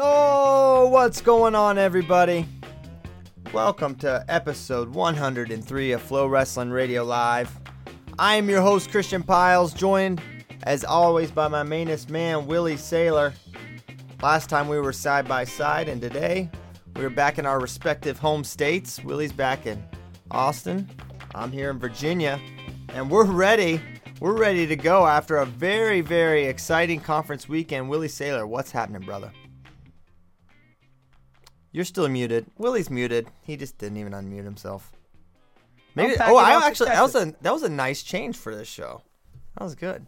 [0.00, 2.46] Oh, what's going on, everybody?
[3.52, 7.50] Welcome to episode 103 of FloWrestling Radio Live.
[8.16, 10.22] I am your host, Christian Pyles, joined
[10.62, 13.32] as always by my mainest man, Willie Saylor.
[14.22, 16.48] Last time we were side by side, and today
[16.94, 19.02] we're back in our respective home states.
[19.02, 19.82] Willie's back in
[20.30, 20.88] Austin.
[21.34, 22.40] I'm here in Virginia,
[22.90, 23.80] and we're ready.
[24.20, 27.88] We're ready to go after a very, very exciting conference weekend.
[27.88, 29.32] Willie Saylor, what's happening, brother?
[31.72, 32.46] You're still muted.
[32.56, 33.28] Willie's muted.
[33.42, 34.92] He just didn't even unmute himself.
[35.94, 36.14] Maybe.
[36.20, 39.02] Oh, I actually that was a that was a nice change for this show.
[39.56, 40.06] That was good.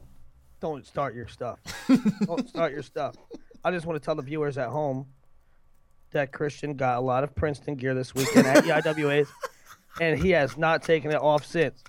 [0.61, 1.59] Don't start your stuff.
[2.27, 3.17] Don't start your stuff.
[3.65, 5.07] I just want to tell the viewers at home
[6.13, 9.29] that Christian got a lot of Princeton gear this weekend at EIWAs,
[10.01, 11.83] and he has not taken it off since.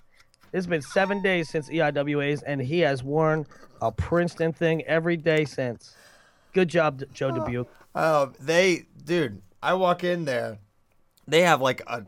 [0.53, 3.45] It's been seven days since EIWAs, and he has worn
[3.81, 5.95] a Princeton thing every day since.
[6.53, 7.69] Good job, Joe uh, Dubuque.
[7.95, 9.41] Oh, they, dude.
[9.61, 10.59] I walk in there,
[11.27, 12.05] they have like a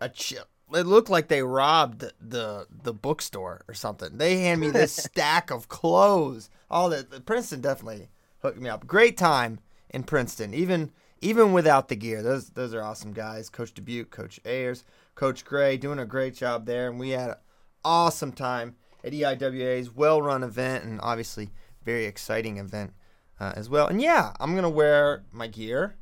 [0.00, 0.48] a chip.
[0.72, 4.18] It looked like they robbed the the bookstore or something.
[4.18, 6.50] They hand me this stack of clothes.
[6.70, 8.08] All that the Princeton definitely
[8.40, 8.86] hooked me up.
[8.86, 9.60] Great time
[9.90, 10.90] in Princeton, even
[11.20, 12.22] even without the gear.
[12.22, 13.48] Those those are awesome guys.
[13.48, 14.84] Coach Dubuque, Coach Ayres,
[15.14, 17.36] Coach Gray doing a great job there, and we had an
[17.84, 21.50] awesome time at EIWA's well run event, and obviously
[21.84, 22.92] very exciting event
[23.38, 23.86] uh, as well.
[23.86, 25.96] And yeah, I'm gonna wear my gear,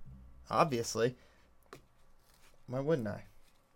[0.53, 1.17] obviously.
[2.67, 3.25] Why wouldn't I?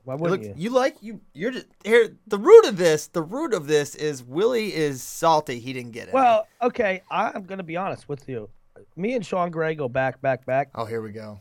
[0.05, 0.65] Why wouldn't looks- you?
[0.65, 2.17] you like you you're just here.
[2.29, 5.59] The root of this, the root of this is Willie is salty.
[5.59, 6.15] He didn't get it.
[6.15, 8.49] Well, okay, I'm going to be honest with you.
[8.95, 10.71] Me and Sean Gray go back, back, back.
[10.75, 11.41] oh, here we go.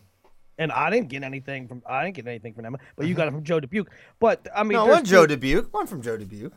[0.58, 3.28] and I didn't get anything from I didn't get anything from them, but you got
[3.28, 3.90] it from Joe Dubuque.
[4.20, 6.54] But I mean, No, one Joe Dubuque, one from Joe Dubuque,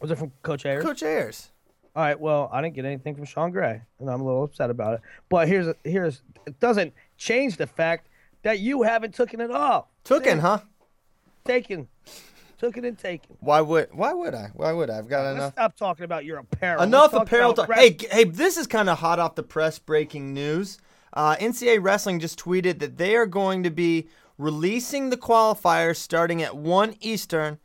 [0.00, 0.82] was it from Coach Ayres?
[0.82, 1.50] Coach Ayres.
[1.94, 4.70] All right, well, I didn't get anything from Sean Gray, and I'm a little upset
[4.70, 5.00] about it.
[5.28, 8.08] But here's here's it doesn't change the fact
[8.42, 9.86] that you haven't taken it off.
[10.04, 10.60] Tooken, huh?
[11.44, 11.88] Taken,
[12.58, 13.36] took it and taken.
[13.40, 14.50] Why would why would I?
[14.54, 14.98] Why would I?
[14.98, 16.82] I've got Let's enough stop talking about your apparel.
[16.82, 17.72] enough apparel talk.
[17.72, 20.78] Hey, hey, this is kind of hot off the press breaking news.
[21.12, 24.08] Uh, NCAA Wrestling just tweeted that they are going to be
[24.38, 27.58] releasing the qualifiers starting at one Eastern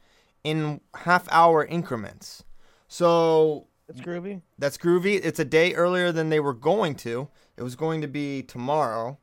[0.43, 2.43] in half hour increments.
[2.87, 4.41] So it's groovy.
[4.57, 5.19] That's groovy.
[5.23, 7.29] It's a day earlier than they were going to.
[7.55, 9.17] It was going to be tomorrow,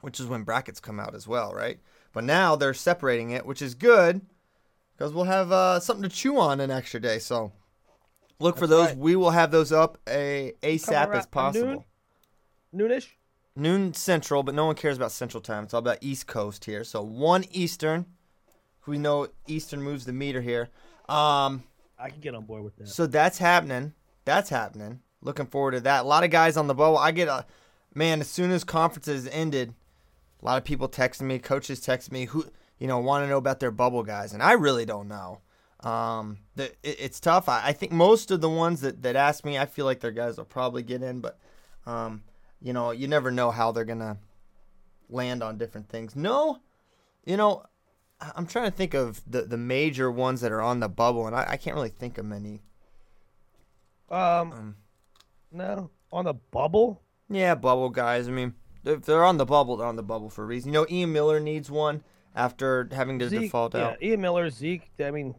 [0.00, 1.78] which is when brackets come out as well, right?
[2.12, 4.20] But now they're separating it, which is good
[4.96, 7.18] because we'll have uh, something to chew on an extra day.
[7.18, 7.52] So
[8.38, 8.88] look for those.
[8.88, 8.96] right.
[8.96, 11.84] We will have those up a ASAP as possible.
[12.74, 13.08] Noonish.
[13.54, 15.64] Noon Central, but no one cares about Central Time.
[15.64, 16.84] It's all about East Coast here.
[16.84, 18.04] So one Eastern.
[18.86, 20.68] We know Eastern moves the meter here.
[21.08, 21.64] Um,
[21.98, 22.88] I can get on board with that.
[22.88, 23.94] So that's happening.
[24.24, 25.00] That's happening.
[25.22, 26.04] Looking forward to that.
[26.04, 26.98] A lot of guys on the bubble.
[26.98, 27.46] I get a
[27.94, 29.74] man as soon as conferences ended.
[30.46, 32.46] A lot of people texting me, coaches texting me who
[32.78, 35.40] you know want to know about their bubble guys, and I really don't know.
[35.80, 37.48] Um, the, it, it's tough.
[37.48, 40.12] I, I think most of the ones that that ask me, I feel like their
[40.12, 41.36] guys will probably get in, but
[41.84, 42.22] um,
[42.62, 44.18] you know, you never know how they're gonna
[45.10, 46.14] land on different things.
[46.14, 46.60] No,
[47.24, 47.64] you know,
[48.20, 51.34] I'm trying to think of the the major ones that are on the bubble, and
[51.34, 52.62] I, I can't really think of many.
[54.08, 54.76] Um, Um,
[55.50, 57.02] no, on the bubble.
[57.28, 58.28] Yeah, bubble guys.
[58.28, 58.54] I mean,
[58.86, 60.72] if they're on the bubble, they're on the bubble for a reason.
[60.72, 62.02] You know, Ian Miller needs one
[62.34, 64.02] after having to Zeke, default yeah, out.
[64.02, 64.90] Ian Miller, Zeke.
[65.00, 65.34] I mean,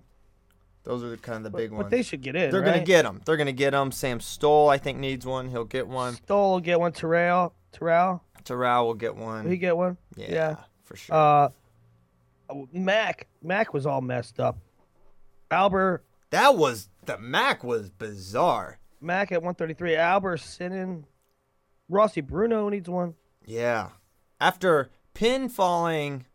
[0.84, 1.92] Those are the kind of the but, big but ones.
[1.92, 2.52] they should get in.
[2.52, 2.74] They're right?
[2.74, 3.22] gonna get them.
[3.26, 3.92] They're gonna get them.
[3.92, 5.50] Sam Stoll, I think, needs one.
[5.50, 6.16] He'll get one.
[6.16, 6.92] Stoll will get one.
[6.92, 9.50] Terrell, Terrell, Terrell will get will one.
[9.50, 9.98] he get one?
[10.16, 11.16] yeah, for sure.
[11.16, 11.50] Uh,
[12.72, 14.58] Mac, Mac was all messed up.
[15.52, 18.80] Albert, that was the Mac was bizarre.
[19.00, 19.96] Mac at 133.
[19.96, 21.06] Albert Sinan,
[21.90, 23.14] Rossi Bruno needs one.
[23.48, 23.90] Yeah.
[24.40, 26.26] After pin falling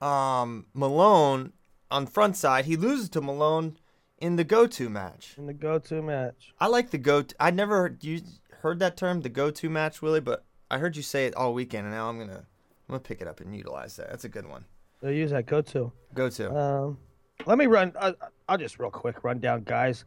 [0.00, 1.52] um, Malone
[1.90, 3.78] on front side, he loses to Malone
[4.18, 5.34] in the go-to match.
[5.36, 6.52] in the go-to match.
[6.60, 7.24] I like the go.
[7.40, 8.20] I never heard, you
[8.60, 11.86] heard that term, the go-to match, Willie, but I heard you say it all weekend,
[11.86, 12.44] and now I'm gonna
[12.88, 14.10] I'm gonna pick it up and utilize that.
[14.10, 14.64] That's a good one.
[15.00, 15.90] They use that go-to.
[16.14, 16.54] Go-to.
[16.56, 16.98] Um,
[17.46, 17.92] let me run.
[17.96, 18.12] Uh,
[18.48, 20.04] I'll just real quick run down guys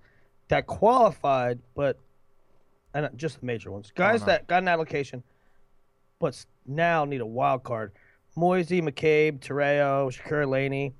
[0.48, 2.00] that qualified, but
[2.94, 3.92] and just the major ones.
[3.94, 5.24] Guys that got an application,
[6.20, 7.92] but now need a wild card.
[8.36, 10.94] Moisey, McCabe, Terreo, Shakur Laney,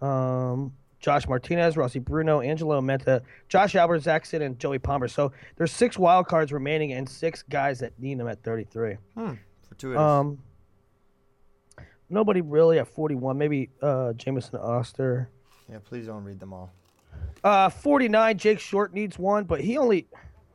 [0.00, 5.06] um, Josh Martinez, Rossi Bruno, Angelo Menta, Josh Alber, Zaxton, and Joey Palmer.
[5.08, 8.96] So there's six wild cards remaining and six guys that need them at 33.
[9.14, 9.34] Hmm.
[9.68, 10.00] Fortuitous.
[10.00, 10.38] Um,
[12.08, 13.36] nobody really at 41.
[13.36, 15.28] Maybe uh, Jameson Oster.
[15.70, 16.72] yeah, please don't read them all.
[17.44, 18.38] Uh, 49.
[18.38, 20.06] Jake Short needs one, but he only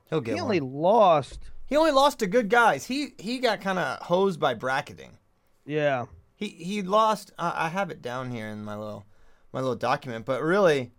[0.10, 0.46] He'll get he one.
[0.46, 1.52] only lost.
[1.74, 2.86] He only lost to good guys.
[2.86, 5.18] He he got kind of hosed by bracketing.
[5.66, 6.06] Yeah,
[6.36, 7.32] He he lost.
[7.40, 9.08] I I have it down here in my little
[9.52, 10.92] my little document, but really,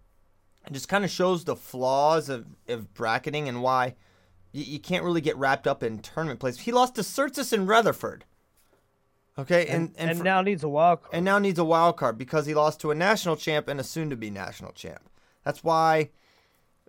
[0.67, 3.95] it just kind of shows the flaws of, of bracketing and why
[4.51, 6.59] you, you can't really get wrapped up in tournament plays.
[6.59, 8.23] He lost to Tsirtsis and Retherford.
[9.39, 11.15] Okay, and and, and, for- now needs a wild card.
[11.15, 13.85] and now needs a wild card because he lost to a national champ and a
[13.85, 15.09] soon-to-be national champ.
[15.45, 16.11] That's why,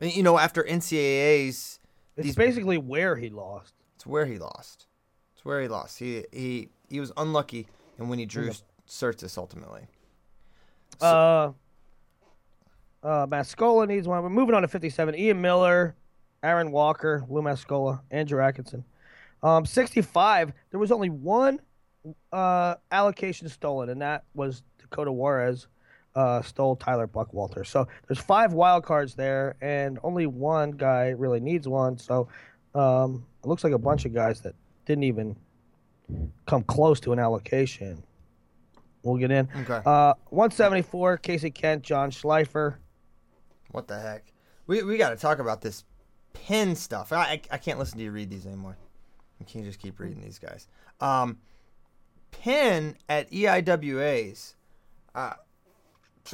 [0.02, 1.80] you know, after NCAA's,
[2.18, 3.75] it's these basically where he lost.
[4.06, 4.86] It's where he lost.
[5.34, 5.98] It's where he lost.
[5.98, 7.66] He he he was unlucky
[7.98, 8.52] and when he drew
[8.88, 9.88] Tsirtsis ultimately.
[11.02, 11.52] uh,
[13.02, 14.22] uh, Mascola needs one.
[14.22, 15.16] We're moving on to 57.
[15.16, 15.96] Ian Miller,
[16.44, 18.86] Aaron Walker, Lou Mascola, Andrew Atkinson.
[19.42, 20.54] Um, 65.
[20.70, 21.60] There was only one
[22.32, 25.66] uh, allocation stolen, and that was Dakota Juarez
[26.14, 27.66] uh, stole Tyler Buckwalter.
[27.66, 31.98] So there's five wild cards there, and only one guy really needs one.
[31.98, 32.28] So
[32.76, 34.56] um, it looks like a bunch of guys that
[34.88, 35.36] didn't even
[36.48, 38.02] come close to an allocation.
[39.04, 39.48] We'll get in.
[39.62, 39.82] Okay.
[39.86, 42.78] Uh, 174, Casey Kent, John Schleifer.
[43.70, 44.34] What the heck?
[44.66, 45.84] We we got to talk about this
[46.34, 47.14] pin stuff.
[47.14, 48.78] I, I I can't listen to you read these anymore.
[49.40, 50.68] You can't just keep reading these guys.
[51.00, 51.38] Um,
[52.32, 54.56] pin at EIWA's.
[55.14, 55.34] Uh,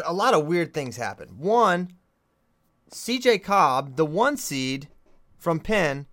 [0.05, 1.27] a lot of weird things happen.
[1.37, 1.89] One,
[2.89, 4.87] CJ Cobb, the one seed
[5.37, 6.05] from Penn,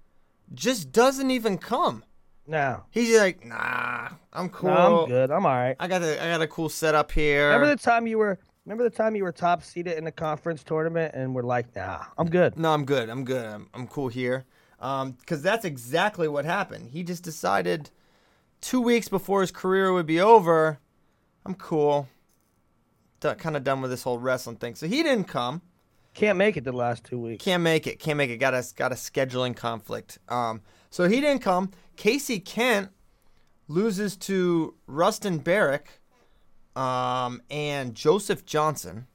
[0.55, 2.05] just doesn't even come.
[2.47, 4.71] No, He's like, nah, I'm cool.
[4.71, 5.31] no, I'm good.
[5.31, 5.77] I'm all right.
[5.79, 7.49] I got a I got a cool setup here.
[7.49, 8.39] Remember the time you were?
[8.65, 12.05] Remember the time you were top seeded in the conference tournament, and we're like, nah,
[12.17, 12.59] I'm good.
[12.59, 13.11] No, I'm good.
[13.11, 13.45] I'm good.
[13.45, 14.47] I'm, I'm cool here.
[14.81, 16.91] Um, because that's exactly what happened.
[16.91, 17.91] He just decided
[18.61, 20.79] two weeks before his career would be over,
[21.45, 22.09] I'm cool.
[23.21, 24.75] kind of done with this whole wrestling thing.
[24.75, 25.63] So he didn't come.
[26.15, 27.45] Can't make it the last two weeks.
[27.45, 28.01] Can't make it.
[28.01, 28.39] Can't make it.
[28.39, 30.19] Got a got a scheduling conflict.
[30.29, 31.71] Um, so he didn't come.
[31.97, 32.91] Casey Kent
[33.69, 36.01] loses to Rustin Barrick,
[36.75, 39.07] um, and Joseph Johnson,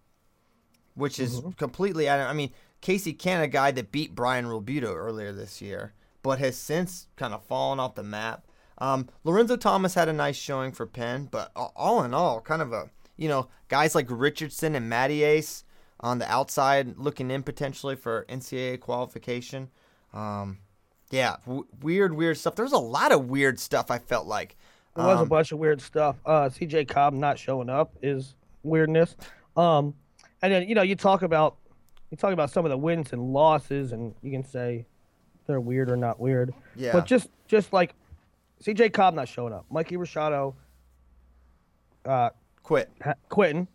[0.94, 2.08] which is completely.
[2.08, 2.52] I I mean,
[2.82, 7.34] Casey Kent, a guy that beat Brian Realbuto earlier this year, but has since kind
[7.34, 8.48] of fallen off the map.
[8.78, 12.74] Um, Lorenzo Thomas had a nice showing for Penn, but all in all, kind of
[12.74, 15.64] a you know guys like Richardson and Matty Ace
[16.04, 19.70] on the outside looking in potentially for NCAA qualification.
[20.14, 20.60] Um,
[21.10, 22.54] yeah, w- weird, weird stuff.
[22.56, 23.90] There's a lot of weird stuff.
[23.90, 24.56] I felt like.
[24.96, 26.18] There was a Um, bunch of weird stuff.
[26.26, 29.16] Uh, CJ Cobb not showing up is weirdness.
[29.58, 29.96] Um,
[30.44, 31.56] and then you know you talk about
[32.12, 34.86] you talk about some of the wins and losses, and you can say
[35.48, 36.54] they're weird or not weird.
[36.76, 36.92] Yeah.
[36.92, 37.96] But just just like
[38.62, 40.54] CJ Cobb not showing up, Mikey Rashado
[42.06, 42.30] uh,
[42.62, 42.90] quit.
[43.04, 43.68] ha- quitting.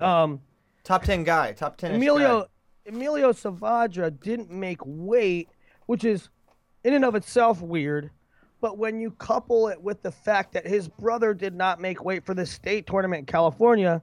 [0.00, 0.40] Um,
[0.84, 1.52] Top ten guy.
[1.52, 1.94] Top ten.
[1.94, 2.46] Emilio
[2.86, 5.48] Emilio Saavedra didn't make weight,
[5.86, 6.28] which is
[6.84, 8.10] in and of itself weird.
[8.60, 12.24] But when you couple it with the fact that his brother did not make weight
[12.24, 14.02] for the state tournament in California,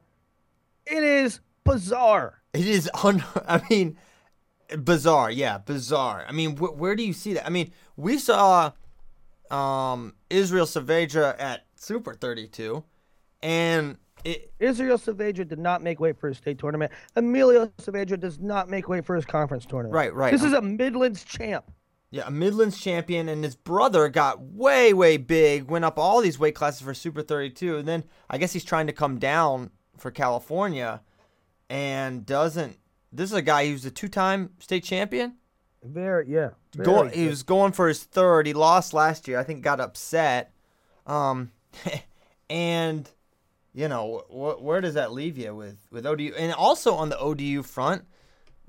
[0.86, 2.42] it is bizarre.
[2.54, 3.24] It is un.
[3.48, 3.98] I mean,
[4.84, 5.32] bizarre.
[5.32, 6.26] Yeah, bizarre.
[6.28, 7.46] I mean, wh- where do you see that?
[7.46, 8.72] I mean, we saw
[9.50, 12.84] um, Israel Saavedra at Super 32,
[13.42, 16.92] and It, Israel Saavedra did not make weight for his state tournament.
[17.16, 19.94] Emilio Saavedra does not make weight for his conference tournament.
[19.94, 20.32] Right, right.
[20.32, 21.72] This is a Midlands champ.
[22.12, 26.38] yeah, a Midlands champion, and his brother got way, way big, went up all these
[26.40, 30.12] weight classes for Super 32, and then I guess he's trying to come down for
[30.12, 31.02] California,
[31.70, 32.78] and doesn't.
[33.12, 35.36] This is a guy who's a two-time state champion.
[35.84, 36.50] Very, yeah.
[36.78, 38.46] Go, he was going for his third.
[38.46, 39.40] He lost last year.
[39.40, 40.52] I think got upset.
[41.08, 41.52] Um,
[42.50, 43.10] and
[43.80, 46.34] you know wh- where does that leave you with with ODU?
[46.38, 48.06] And also on the ODU front,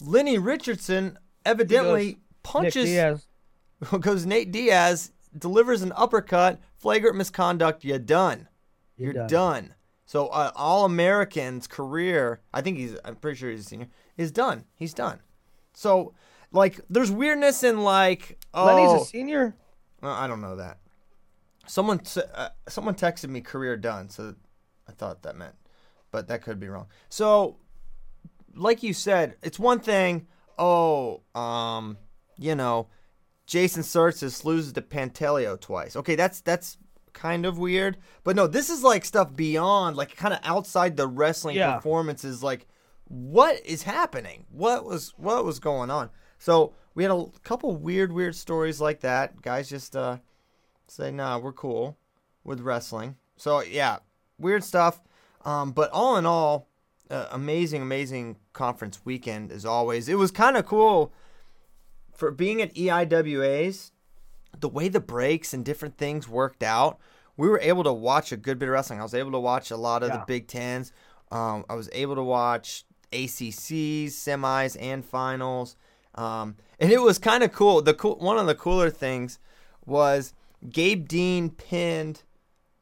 [0.00, 3.26] Lenny Richardson evidently Nick punches
[4.00, 7.84] goes Nate Diaz delivers an uppercut, flagrant misconduct.
[7.84, 8.46] You're done.
[8.96, 9.28] You're, done.
[9.28, 9.74] done.
[10.06, 12.96] So uh, all American's career, I think he's.
[13.04, 13.88] I'm pretty sure he's a senior.
[14.16, 14.64] Is done.
[14.74, 15.20] He's done.
[15.72, 16.14] So
[16.52, 18.38] like, there's weirdness in like.
[18.54, 19.56] Oh, Lenny's a senior.
[20.02, 20.78] I don't know that.
[21.66, 22.00] Someone
[22.34, 24.34] uh, someone texted me career done, so
[24.90, 25.54] I thought that meant,
[26.10, 26.86] but that could be wrong.
[27.08, 27.56] So,
[28.54, 30.26] like you said, it's one thing.
[30.58, 31.96] Oh, um,
[32.38, 32.88] you know,
[33.46, 35.94] Jason Tsirtsis loses to Pantaleo twice.
[35.96, 36.76] Okay, that's that's
[37.12, 41.06] kind of weird, but no, this is like stuff beyond, like kind of outside the
[41.08, 41.74] wrestling Yeah.
[41.76, 42.42] performances.
[42.42, 42.66] Like,
[43.08, 44.46] what is happening?
[44.50, 46.10] What was what was going on?
[46.38, 49.40] So we had a couple weird, weird stories like that.
[49.42, 50.18] Guys just uh,
[50.88, 51.96] say, "Nah, we're cool
[52.44, 53.98] with wrestling." So yeah,
[54.40, 55.00] weird stuff.
[55.44, 56.68] Um, but all in all,
[57.10, 60.08] uh, amazing, amazing conference weekend as always.
[60.08, 61.12] It was kind of cool
[62.12, 63.92] for being at EIWA's.
[64.58, 66.98] The way the breaks and different things worked out,
[67.36, 69.00] we were able to watch a good bit of wrestling.
[69.00, 70.92] I was able to watch a lot of the Big Tens.
[71.30, 75.76] Um, I was able to watch ACCs, semis, and finals.
[76.16, 77.80] Um, and it was kind of cool.
[77.80, 79.38] The cool one of the cooler things
[79.86, 80.34] was
[80.68, 82.22] Gabe Dean pinned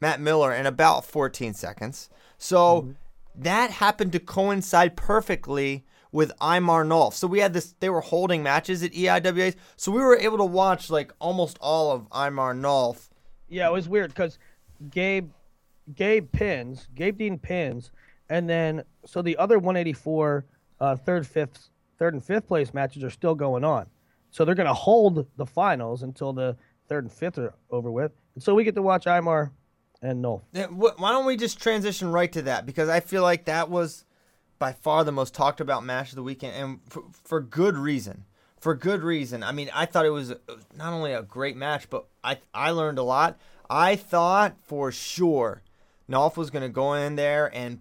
[0.00, 2.08] Matt Miller in about 14 seconds.
[2.38, 2.94] So
[3.34, 7.14] that happened to coincide perfectly with Imar Nolf.
[7.14, 9.56] So we had this they were holding matches at EIWAs.
[9.76, 13.08] So we were able to watch like almost all of Imar Nolf.
[13.48, 14.38] Yeah, it was weird because
[14.90, 15.30] Gabe,
[15.94, 17.90] Gabe pins, Gabe Dean pins,
[18.28, 20.44] and then so the other 184
[20.80, 23.86] uh, third, fifth, third and fifth place matches are still going on.
[24.30, 26.56] So they're gonna hold the finals until the
[26.88, 29.50] third and fifth are over with, and so we get to watch Imar
[30.02, 30.42] and Nolf.
[30.52, 32.66] Yeah, wh- Why don't we just transition right to that?
[32.66, 34.04] Because I feel like that was
[34.58, 38.24] by far the most talked about match of the weekend, and for, for good reason.
[38.60, 39.44] For good reason.
[39.44, 42.70] I mean, I thought it was, was not only a great match, but I I
[42.70, 43.38] learned a lot.
[43.70, 45.62] I thought for sure
[46.10, 47.80] Nolf was going to go in there and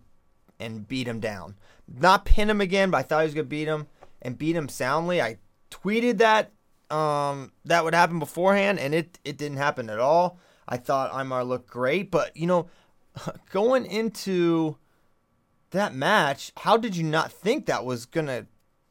[0.60, 1.56] and beat him down.
[1.88, 3.88] Not pin him again, but I thought he was going to beat him
[4.22, 5.20] and beat him soundly.
[5.22, 5.38] I
[5.72, 6.52] tweeted that
[6.96, 10.38] um, that would happen beforehand, and it it didn't happen at all.
[10.68, 12.68] I thought Imar looked great, but you know,
[13.52, 14.78] going into
[15.72, 18.48] that match, how did you not think that was gonna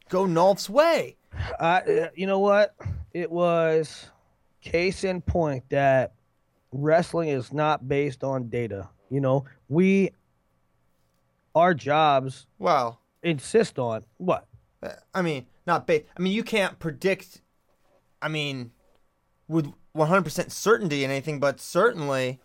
[0.09, 1.17] go Nolf's way?
[1.59, 1.81] Uh,
[2.15, 2.75] you know what?
[3.13, 4.11] It was
[4.61, 6.15] case in point that
[6.73, 8.89] wrestling is not based on data.
[9.11, 10.11] You know, we
[11.55, 14.47] our jobs Well, insist on what?
[14.83, 17.41] uh, I mean, not ba- I mean, you can't predict.
[18.21, 18.73] I mean,
[19.49, 22.41] with 100% certainty in anything, but certainly,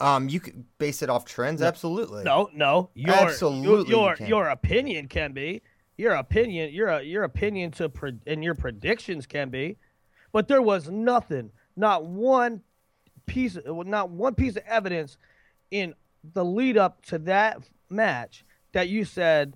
[0.00, 1.62] um, you could base it off trends.
[1.62, 2.24] Absolutely.
[2.24, 2.90] No, no.
[2.94, 4.26] Your, Absolutely Your can.
[4.26, 5.62] your opinion can be
[5.96, 6.72] your opinion.
[6.72, 9.76] Your your opinion to pre- and your predictions can be,
[10.32, 12.62] but there was nothing, not one
[13.26, 15.16] piece, not one piece of evidence
[15.70, 15.94] in
[16.32, 17.58] the lead up to that
[17.88, 19.54] match that you said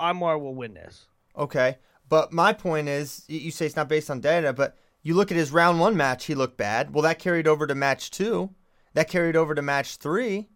[0.00, 1.06] "Imar will win this.
[1.36, 1.78] Okay,
[2.08, 5.36] but my point is, you say it's not based on data, but you look at
[5.36, 6.92] his round one match, he looked bad.
[6.92, 8.50] Well, that carried over to match two,
[8.94, 10.48] that carried over to match 3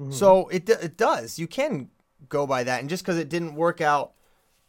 [0.00, 0.12] mm-hmm.
[0.12, 1.38] So it it does.
[1.38, 1.90] You can
[2.28, 4.12] go by that, and just because it didn't work out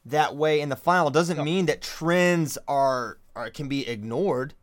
[0.05, 4.55] that way in the final doesn't mean that trends are are can be ignored.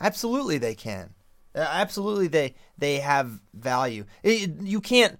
[0.00, 1.14] Absolutely, they can.
[1.54, 4.04] Absolutely, they they have value.
[4.22, 5.18] It- you can't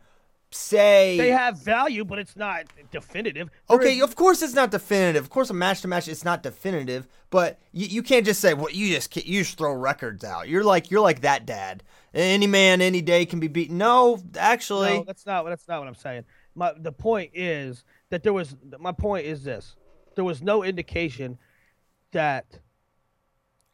[0.55, 3.51] say They have value, but it's not definitive.
[3.69, 5.25] There Okay, is- of course it's not definitive.
[5.25, 7.07] Of course, a match to match it's not definitive.
[7.31, 10.49] But you, you can't just say, "Well, you just can't, you just throw records out."
[10.49, 11.83] You're like you're like that dad.
[12.13, 13.77] Any man, any day can be beaten.
[13.79, 16.25] No, actually, No, that's not that's not what I'm saying.
[16.55, 19.75] My the point is that there was my point is this.
[20.15, 21.39] There was no indication
[22.13, 22.61] that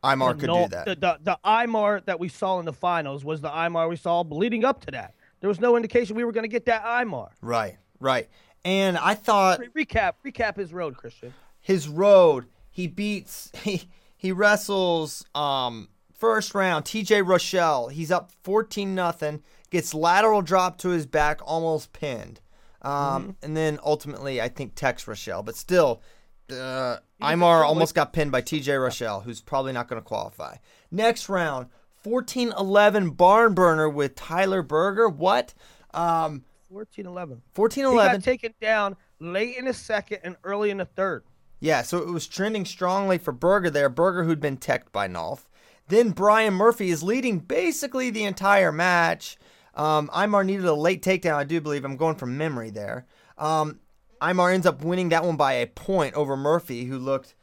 [0.03, 0.87] Imar could no- do that.
[0.87, 4.23] The, the the Imar that we saw in the finals was the Imar we saw
[4.23, 5.15] leading up to that.
[5.41, 7.29] There was no indication we were going to get that Imar.
[7.41, 8.29] right, right.
[8.65, 11.33] And I thought Re- recap recap his road, Christian.
[11.61, 12.47] his road.
[12.71, 17.89] He beats he he wrestles um first round TJ Rochelle.
[17.89, 19.43] He's up 14 nothing.
[19.71, 22.41] Gets lateral drop to his back, almost pinned.
[22.83, 23.31] Um, Mm-hmm.
[23.43, 25.43] And then ultimately, I think Tex Rochelle.
[25.43, 26.03] But still,
[26.51, 30.57] uh, Imar almost got pinned by TJ Rochelle, who's probably not going to qualify.
[30.91, 31.69] Next round,
[32.03, 35.09] 14 11 barn burner with Tyler Berger.
[35.09, 35.55] What?
[35.93, 37.43] Um, 14 11.
[37.53, 41.25] 14 He got taken down late in the second and early in the third.
[41.61, 43.91] Yeah, so it was trending strongly for Berger there.
[43.91, 45.41] Berger, who'd been teched by Nolf.
[45.89, 49.37] Then Brian Murphy is leading basically the entire match.
[49.75, 51.85] Um, Imar needed a late takedown, I do believe.
[51.85, 53.07] I'm going from memory there.
[53.37, 53.81] Um,
[54.23, 57.35] Imar ends up winning that one by a point over Murphy, who looked,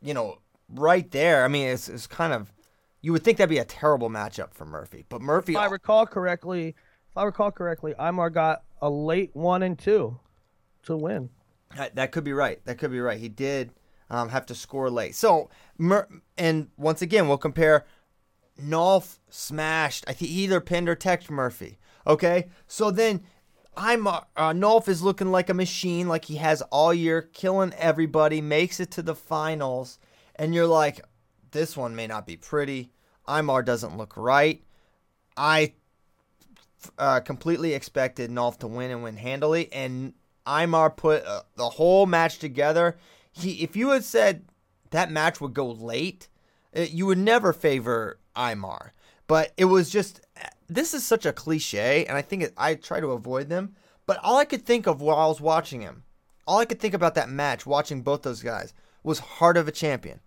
[0.00, 1.44] you know, right there.
[1.44, 2.52] I mean, it's, it's kind of,
[3.06, 5.04] you would think that'd be a terrible matchup for Murphy.
[5.08, 9.62] But Murphy, If I recall correctly, if I recall correctly, Imar got a late one
[9.62, 10.18] and two
[10.82, 11.30] to win.
[11.76, 12.58] That, that could be right.
[12.64, 13.20] That could be right.
[13.20, 13.70] He did
[14.10, 15.14] um, have to score late.
[15.14, 17.86] So, Mur- and once again, we'll compare.
[18.60, 20.04] Nolf smashed.
[20.08, 21.78] I think either pinned or teched Murphy.
[22.08, 23.22] Okay, so then
[23.76, 27.72] I'm uh, uh, Nolf is looking like a machine, like he has all year, killing
[27.74, 30.00] everybody, makes it to the finals,
[30.34, 31.02] and you're like,
[31.52, 32.90] this one may not be pretty.
[33.28, 34.62] Imar doesn't look right.
[35.36, 35.74] I
[36.98, 40.14] uh, completely expected Nolf to win and win handily, and
[40.46, 42.96] Imar put uh, the whole match together.
[43.32, 44.44] He, if you had said
[44.90, 46.28] that match would go late,
[46.76, 48.90] uh, you would never favor Imar.
[49.26, 50.20] But it was just
[50.68, 53.74] this is such a cliche, and I think it, I try to avoid them.
[54.06, 56.04] But all I could think of while I was watching him,
[56.46, 59.72] all I could think about that match, watching both those guys, was heart of a
[59.72, 60.20] champion,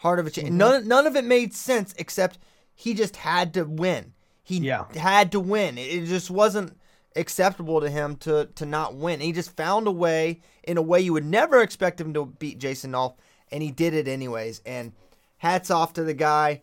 [0.00, 0.56] heart of a champion.
[0.58, 2.38] None none of it made sense except
[2.74, 4.12] he just had to win.
[4.42, 4.84] He Yeah.
[4.94, 5.78] had to win.
[5.78, 6.76] It, just wasn't
[7.16, 9.20] acceptable to him to to not win.
[9.20, 12.58] He just found a way in a way you would never expect him to beat
[12.58, 13.14] Jason Nolf,
[13.50, 14.60] and he did it anyways.
[14.66, 14.92] And
[15.38, 16.62] hats off to the guy.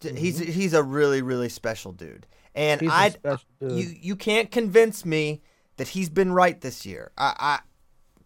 [0.00, 2.26] D- He's he's a really really special dude.
[2.54, 2.90] And Mm-hmm.
[2.90, 3.72] I special dude.
[3.78, 5.42] you you can't convince me
[5.76, 7.12] that he's been right this year.
[7.16, 7.58] I, I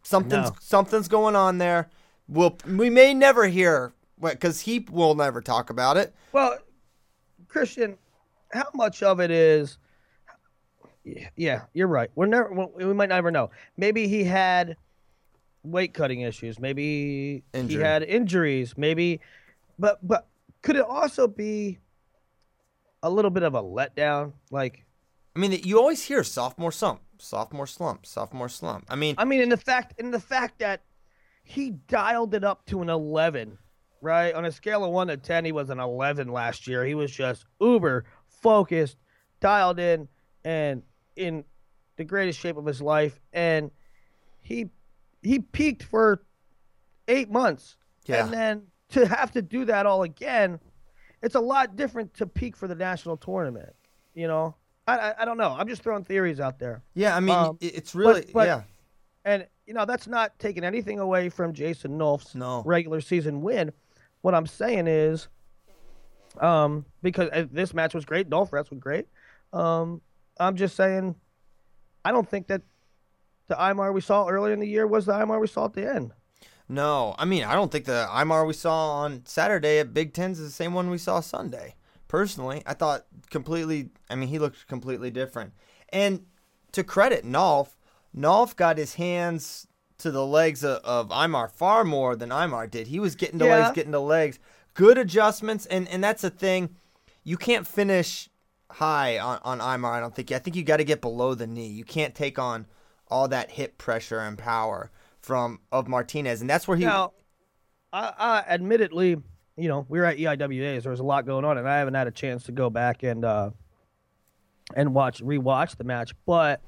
[0.03, 0.57] something's No.
[0.61, 1.91] something's going on there.
[2.29, 6.15] We'll we may never hear because he will never talk about it.
[6.33, 6.59] Well,
[7.49, 7.97] Christian,
[8.53, 9.79] how much of it is?
[11.37, 12.11] Yeah, you're right.
[12.15, 12.53] We're never.
[12.53, 13.51] We we might never know.
[13.77, 14.77] Maybe he had
[15.63, 16.59] weight cutting issues.
[16.59, 17.77] Maybe Injury.
[17.77, 18.75] he had injuries.
[18.77, 19.21] Maybe,
[19.79, 20.27] but but
[20.63, 21.79] could it also be
[23.03, 24.33] a little bit of a letdown?
[24.51, 24.85] Like,
[25.37, 28.87] I mean, you always hear sophomore slump, sophomore slump, sophomore slump.
[28.89, 30.83] I mean, I mean, in the fact in the fact that
[31.45, 33.59] he dialed it up to an eleven,
[34.07, 34.35] right?
[34.35, 36.85] On a scale of one to ten, he was an eleven last year.
[36.85, 38.97] He was just uber focused,
[39.41, 40.09] dialed in,
[40.45, 40.83] and
[41.17, 41.45] in
[41.97, 43.21] the greatest shape of his life.
[43.33, 43.71] And
[44.41, 44.71] he
[45.23, 46.23] he peaked for
[47.09, 48.25] eight months, Yeah.
[48.25, 50.61] and then to have to do that all again,
[51.23, 53.75] it's a lot different to peak for the national tournament.
[54.15, 54.55] You know,
[54.87, 55.51] I I, I don't know.
[55.59, 56.83] I'm just throwing theories out there.
[56.95, 58.63] yeah, I mean, um, it's really but- yeah.
[59.25, 62.63] And you know that's not taking anything away from Jason Nolf's No.
[62.65, 63.73] regular season win.
[64.27, 65.29] What I'm saying is,
[66.41, 69.07] um, because uh, this match was great, Nolf wrestled great.
[69.53, 70.01] Um,
[70.41, 71.15] I'm just saying,
[72.05, 72.63] I don't think that
[73.47, 75.89] the Imar we saw earlier in the year was the Imar we saw at the
[75.89, 76.11] end.
[76.69, 80.41] No, I mean, I don't think the Imar we saw on Saturday at Big Ten's
[80.41, 81.77] is the same one we saw Sunday.
[82.09, 83.91] Personally, I thought completely.
[84.11, 85.53] I mean, he looked completely different.
[85.91, 86.27] And
[86.73, 87.77] to credit Nolf,
[88.13, 92.87] Nolf got his hands to the legs of, of Imar far more than Imar did.
[92.89, 93.57] He was getting to Yeah.
[93.65, 94.39] legs, getting to legs.
[94.75, 96.77] Good adjustments, and and that's the thing.
[97.25, 98.29] You can't finish
[98.71, 99.93] high on on Imar.
[99.93, 100.31] I don't think.
[100.33, 101.69] I think you got to get below the knee.
[101.69, 102.67] You can't take on
[103.09, 106.85] all that hip pressure and power from of Martinez, and that's where he.
[106.85, 107.13] Now,
[107.93, 109.17] I, I admittedly,
[109.57, 110.83] you know, we were at E EIWAs.
[110.83, 113.03] There was a lot going on, and I haven't had a chance to go back
[113.03, 113.51] and uh,
[114.75, 116.13] and watch rewatch the match.
[116.27, 116.61] But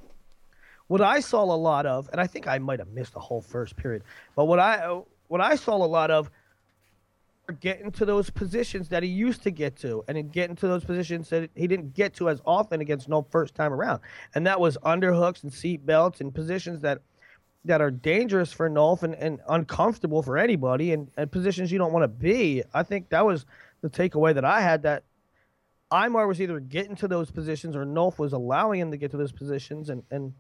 [0.89, 3.41] what I saw a lot of, and I think I might have missed the whole
[3.41, 4.03] first period,
[4.35, 6.31] but what I what I saw a lot of
[7.61, 11.29] getting to those positions that he used to get to, and getting to those positions
[11.31, 14.01] that he didn't get to as often against no first time around,
[14.35, 17.01] and that was underhooks and seat belts and positions that
[17.65, 21.93] that are dangerous for Nolf and, and uncomfortable for anybody and, and positions you don't
[21.93, 22.63] want to be.
[22.73, 23.45] I think that was
[23.83, 25.03] the takeaway that I had that
[25.93, 29.17] Imar was either getting to those positions or Nolf was allowing him to get to
[29.17, 30.33] those positions and, and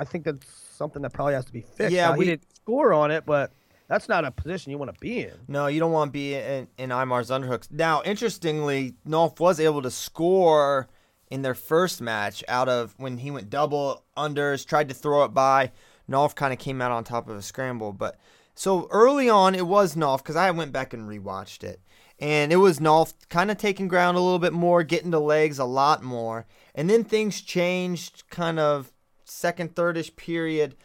[0.00, 1.92] I think that's something that probably has to be fixed.
[1.92, 3.52] Yeah, Now, we- didn't score on it, but
[3.86, 5.32] that's not a position you want to be in.
[5.46, 7.70] No, you don't want to be in, in Imar's underhooks.
[7.70, 10.88] Now, interestingly, Nolf was able to score
[11.30, 15.34] in their first match out of when he went double unders, tried to throw it
[15.34, 15.70] by.
[16.08, 17.92] Nolf kind of came out on top of a scramble.
[17.92, 18.18] But
[18.54, 21.80] so early on, it was Nolf because I went back and rewatched it.
[22.18, 25.58] And it was Nolf kind of taking ground a little bit more, getting the legs
[25.58, 26.46] a lot more.
[26.74, 28.92] And then things changed kind of
[29.30, 30.76] second, thirdish period,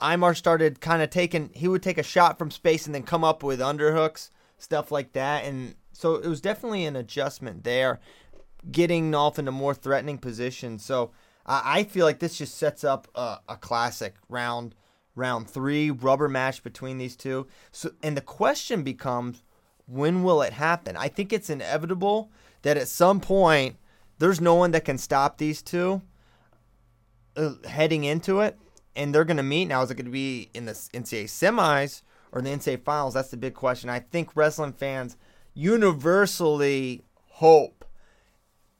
[0.00, 1.50] Imar started kind of taking.
[1.54, 5.12] He would take a shot from space and then come up with underhooks, stuff like
[5.12, 8.00] that, and so it was definitely an adjustment there,
[8.70, 10.84] getting Nolf into more threatening positions.
[10.84, 11.10] So
[11.46, 14.74] I feel like this just sets up a, a classic round
[15.14, 17.46] round three rubber match between these two.
[17.72, 19.42] So and the question becomes,
[19.86, 20.96] when will it happen?
[20.96, 22.30] I think it's inevitable
[22.62, 23.76] that at some point
[24.18, 26.02] there's no one that can stop these two
[27.36, 28.58] uh, heading into it,
[28.94, 29.66] and they're going to meet.
[29.66, 33.14] Now, is it going to be in the NCAA semis or the NCAA finals?
[33.14, 33.90] That's the big question.
[33.90, 35.16] I think wrestling fans
[35.54, 37.84] universally hope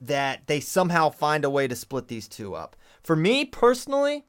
[0.01, 2.77] that they somehow find a way to split these two up.
[3.03, 4.25] For me personally,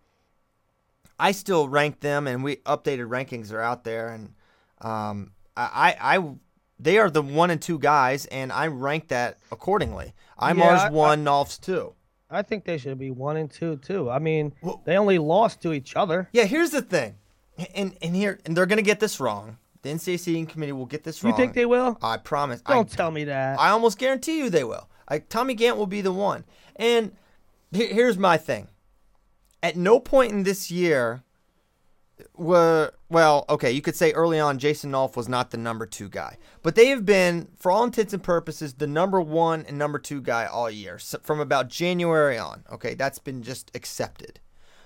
[1.20, 4.34] I still rank them, and we updated rankings are out there, and
[4.82, 6.36] um, I, I,
[6.80, 10.13] they are the one and two guys, and I rank that accordingly.
[10.38, 11.94] Imar's yeah, one, Nolf's two.
[12.30, 14.10] I think they should be one and two too.
[14.10, 16.30] I mean, well, they only lost to each other.
[16.34, 17.16] Yeah, here's the thing,
[17.74, 19.58] and and here and they're gonna get this wrong.
[19.84, 21.32] The NCAA committee will get this wrong.
[21.32, 21.98] You think they will?
[22.02, 22.62] I promise.
[22.62, 23.60] Don't I, tell me that.
[23.60, 24.90] I almost guarantee you they will.
[25.08, 26.44] I, Tommy Gantt will be the one.
[26.76, 27.13] And
[27.72, 28.68] here's my thing.
[29.63, 31.24] At no point in this year
[32.36, 36.10] were well, okay, you could say early on Jason Nolf was not the number two
[36.10, 39.98] guy, but they have been, for all intents and purposes, the number one and number
[40.00, 42.64] two guy all year so from about January on.
[42.72, 44.40] Okay, that's been just accepted.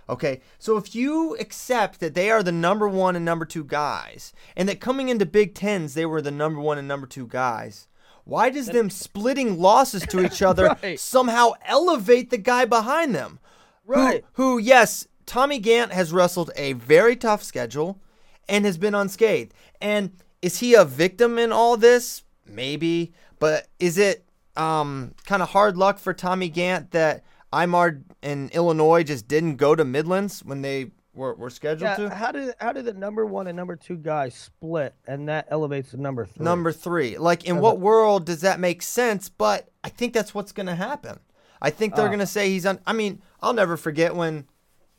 [0.09, 4.33] Okay, so if you accept that they are the number one and number two guys,
[4.55, 7.87] and that coming into Big Tens they were the number one and number two guys,
[8.23, 10.99] why does them splitting losses to each other right.
[10.99, 13.39] somehow elevate the guy behind them?
[13.85, 14.23] Right.
[14.33, 18.01] Who, who, yes, Tommy Gantt has wrestled a very tough schedule
[18.49, 19.53] and has been unscathed.
[19.79, 22.23] And is he a victim in all this?
[22.45, 23.13] Maybe.
[23.39, 24.25] But is it
[24.57, 29.73] um, kind of hard luck for Tommy Gantt that Imar in Illinois just didn't go
[29.73, 32.09] to Midlands when they were, were scheduled yeah, to?
[32.13, 35.91] How did how did the number one and number two guys split and that elevates
[35.91, 36.43] the number three?
[36.43, 37.17] Number three.
[37.17, 39.29] Like in what world does that make sense?
[39.29, 41.21] But I think that's what's gonna happen.
[41.61, 44.45] I think they're uh, gonna say he's on I mean, I'll never forget when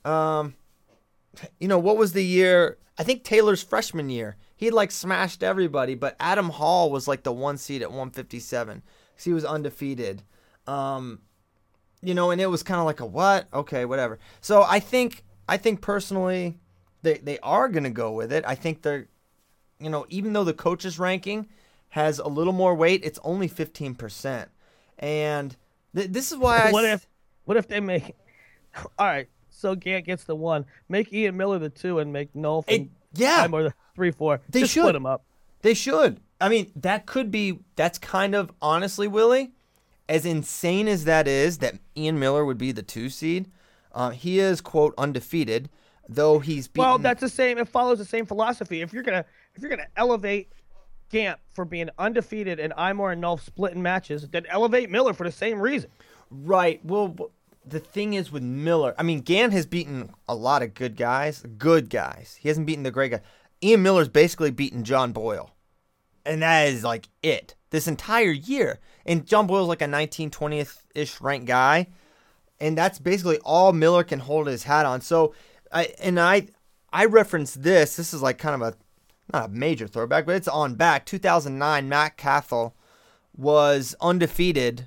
[0.05, 0.55] um
[1.59, 4.37] you know, what was the year I think Taylor's freshman year.
[4.55, 8.83] He like smashed everybody, but Adam Hall was like the one seed at 157.
[9.13, 10.23] Because he was undefeated.
[10.67, 11.21] Um
[12.03, 13.47] you know, and it was kind of like a what?
[13.55, 14.19] Okay, whatever.
[14.41, 16.59] So I think I think personally
[17.03, 18.45] they they are going to go with it.
[18.47, 19.09] I think they're
[19.79, 21.49] you know, even though the coaches ranking
[21.91, 24.47] has a little more weight, it's only 15%.
[24.99, 25.57] And
[25.95, 27.09] th- this is why I What if
[27.45, 28.15] what if they make
[28.99, 29.29] All right,
[29.63, 30.67] so Gantt gets the 1.
[30.89, 33.47] Make Ian Miller the 2 and make Nolf and yeah.
[33.51, 34.41] or the 3 4.
[34.51, 35.25] They Just should split them up.
[35.63, 36.21] They should.
[36.41, 39.53] I mean, that could be that's kind of honestly, Willie,
[40.09, 43.49] as insane as that is, that Ian Miller would be the two seed,
[43.93, 45.71] uh, he is quote undefeated,
[46.09, 46.89] though he's beaten.
[46.89, 47.59] Well, that's the same.
[47.59, 48.83] It follows the same philosophy.
[48.83, 50.51] If you're gonna if you're gonna elevate
[51.13, 55.33] Gantt for being undefeated and Imar and Nolf splitting matches, then elevate Miller for the
[55.33, 55.91] same reason.
[56.31, 56.85] Right.
[56.85, 57.31] Well,
[57.65, 61.45] the thing is with Miller, I mean, Gantt has beaten a lot of good guys,
[61.59, 62.39] good guys.
[62.41, 63.21] He hasn't beaten the great guy.
[63.63, 65.51] Ian Miller's basically beaten John Boyle,
[66.27, 68.79] and that is like it this entire year.
[69.05, 71.89] And John Boyle's like a 19, 20th ish ranked guy.
[72.61, 75.01] And that's basically all Miller can hold his hat on.
[75.01, 75.35] So,
[75.73, 76.49] I and I
[76.93, 77.97] I reference this.
[77.97, 78.77] This is like kind of a
[79.33, 81.07] not a major throwback, but it's on back.
[81.07, 82.73] 2009, Matt Cathell
[83.37, 84.87] was undefeated,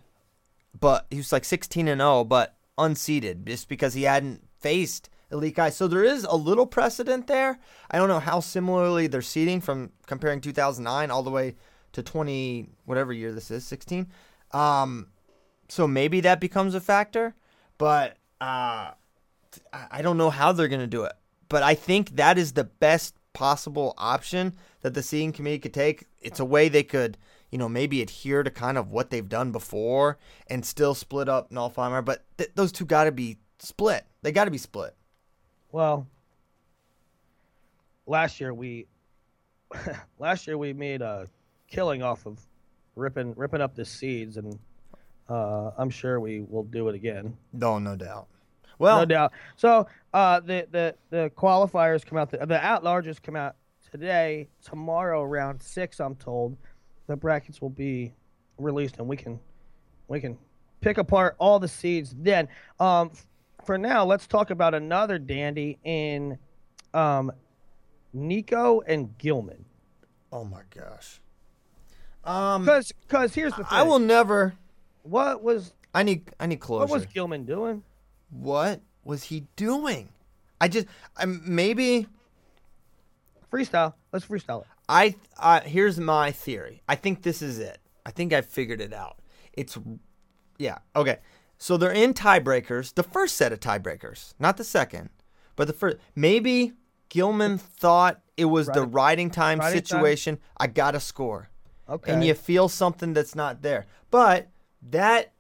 [0.80, 5.56] but he was like 16 and 0, but unseeded just because he hadn't faced elite
[5.56, 5.76] guys.
[5.76, 7.60] So there is a little precedent there.
[7.90, 11.56] I don't know how similarly they're seeding from comparing 2009 all the way
[11.96, 14.08] to 20 whatever year this is 16
[14.52, 15.08] um
[15.70, 17.34] so maybe that becomes a factor
[17.78, 18.92] but uh
[19.72, 21.14] i don't know how they're going to do it
[21.48, 26.06] but i think that is the best possible option that the seeding committee could take
[26.20, 27.18] it's a way they could
[27.52, 31.52] you know maybe adhere to kind of what they've done before and still split up
[31.52, 34.96] Nolfheimer but th- those two got to be split they got to be split
[35.72, 36.08] well
[38.06, 38.88] last year we
[40.20, 41.28] last year we made a
[41.68, 42.40] killing off of
[42.96, 44.58] ripping ripping up the seeds, and
[45.30, 47.36] uh, I'm sure we will do it again.
[47.54, 48.28] No, no doubt.
[48.78, 49.32] Well, no doubt.
[49.56, 52.32] So uh, the the the qualifiers come out.
[52.32, 53.56] The, the at larges come out
[53.92, 54.48] today.
[54.64, 56.58] Tomorrow, around six, I'm told,
[57.08, 58.14] the brackets will be
[58.58, 59.40] released, and we can
[60.08, 60.38] we can
[60.82, 62.16] pick apart all the seeds.
[62.18, 62.48] Then,
[62.80, 63.12] um,
[63.66, 66.38] for now, let's talk about another dandy in
[66.94, 67.32] um,
[68.14, 69.66] Nico and Gilman.
[70.32, 71.20] Oh my gosh.
[72.24, 73.68] Um, because because here's the thing.
[73.70, 74.56] I will never.
[75.04, 76.82] What was I need I need closure.
[76.82, 77.84] What was Gilman doing?
[78.30, 80.10] What was he doing?
[80.60, 82.08] I just I, maybe
[83.52, 83.94] Freestyle.
[84.12, 84.68] Let's freestyle it.
[84.88, 86.82] I uh, here's my theory.
[86.88, 87.80] I think this is it.
[88.06, 89.20] I think I figured it out.
[89.54, 89.78] It's
[90.58, 91.20] yeah okay.
[91.58, 92.94] So they're in tiebreakers.
[92.94, 95.10] The first set of tiebreakers, not the second,
[95.56, 95.98] but the first.
[96.16, 96.74] Maybe
[97.10, 99.86] Gilman thought it was the riding time Riding time?
[99.86, 100.40] situation.
[100.58, 101.50] I gotta score,
[101.90, 102.12] Okay.
[102.12, 103.86] and you feel something that's not there.
[104.12, 104.50] But
[104.82, 105.32] that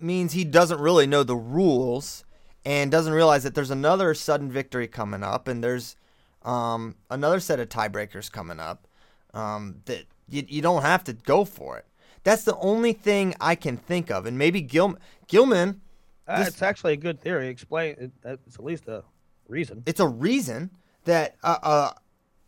[0.00, 2.24] means he doesn't really know the rules
[2.64, 5.96] and doesn't realize that there's another sudden victory coming up, and there's
[6.44, 8.86] um, another set of tiebreakers coming up
[9.32, 11.86] um, that you, you don't have to go for it.
[12.22, 14.96] That's the only thing I can think of, and maybe Gil,
[15.28, 15.80] Gilman.
[16.26, 17.48] Uh, this- it's actually a good theory.
[17.48, 17.96] Explain.
[17.98, 19.04] It, it's at least a
[19.48, 19.82] reason.
[19.86, 20.70] It's a reason
[21.04, 21.92] that uh, uh,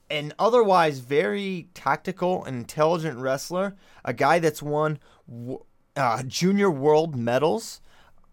[0.08, 4.98] an otherwise very tactical and intelligent wrestler, a guy that's won
[5.96, 7.80] uh, junior world medals,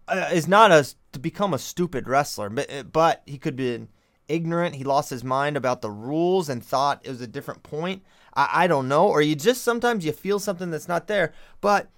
[0.08, 2.48] uh, is not a to become a stupid wrestler.
[2.48, 3.86] But, uh, but he could be
[4.28, 4.74] ignorant.
[4.74, 8.02] He lost his mind about the rules and thought it was a different point.
[8.34, 9.08] I, I don't know.
[9.08, 11.32] Or you just sometimes you feel something that's not there.
[11.60, 11.88] But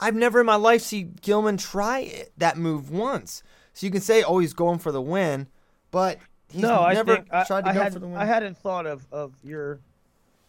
[0.00, 3.42] I've never in my life seen Gilman try it, that move once.
[3.72, 5.48] So you can say, oh, he's going for the win,
[5.90, 8.16] but he's no, I never think I, tried to I go had, for the win.
[8.16, 9.80] I hadn't thought of, of your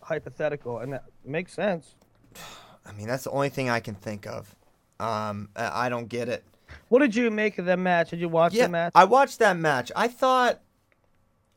[0.02, 1.96] hypothetical, and that makes sense.
[2.86, 4.56] I mean, that's the only thing I can think of.
[5.00, 6.44] Um, I I don't get it.
[6.90, 8.12] What did you make of the match?
[8.12, 8.92] Did you watch Yeah, the match?
[8.96, 9.92] I watched that match.
[9.96, 10.62] I thought,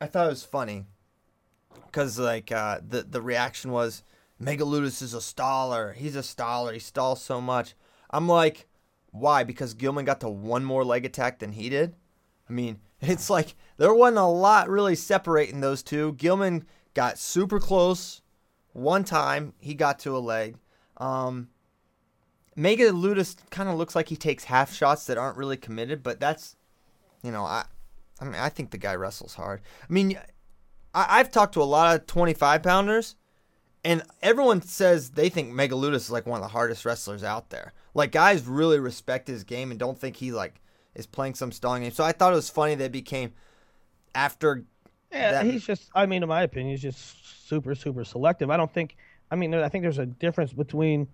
[0.01, 0.87] I thought it was funny,
[1.87, 4.03] because like uh, the the reaction was,
[4.41, 5.95] Megaludis is a staller.
[5.95, 6.73] He's a staller.
[6.73, 7.75] He stalls so much.
[8.11, 8.69] I'm like,
[9.11, 9.45] why?
[9.45, 11.95] Because Gilman got to one more leg attack than he did.
[12.49, 16.13] I mean, it's like there wasn't a lot really separating those two.
[16.15, 18.23] Gilman got super close
[18.73, 19.55] one time.
[19.59, 20.57] He got to a leg.
[20.97, 21.49] Um,
[22.57, 26.57] Megaludis kind of looks like he takes half shots that aren't really committed, but that's,
[27.23, 27.67] you know, I,
[28.21, 29.61] I mean, I think the guy wrestles hard.
[29.89, 30.19] I mean,
[30.95, 33.17] I, I've talked to a lot of 25 pounders,
[33.85, 37.73] and everyone says they think Megaludis is like one of the hardest wrestlers out there.
[37.95, 40.61] Like guys really respect his game and don't think he like
[40.95, 41.93] is playing some stalling game.
[41.93, 43.33] So I thought it was funny that became
[44.15, 44.65] after.
[45.13, 45.91] yeah, that- he's just.
[45.95, 48.51] I mean, in my opinion, he's just super, super selective.
[48.51, 48.97] I don't think.
[49.31, 51.07] I mean, I think there's a difference between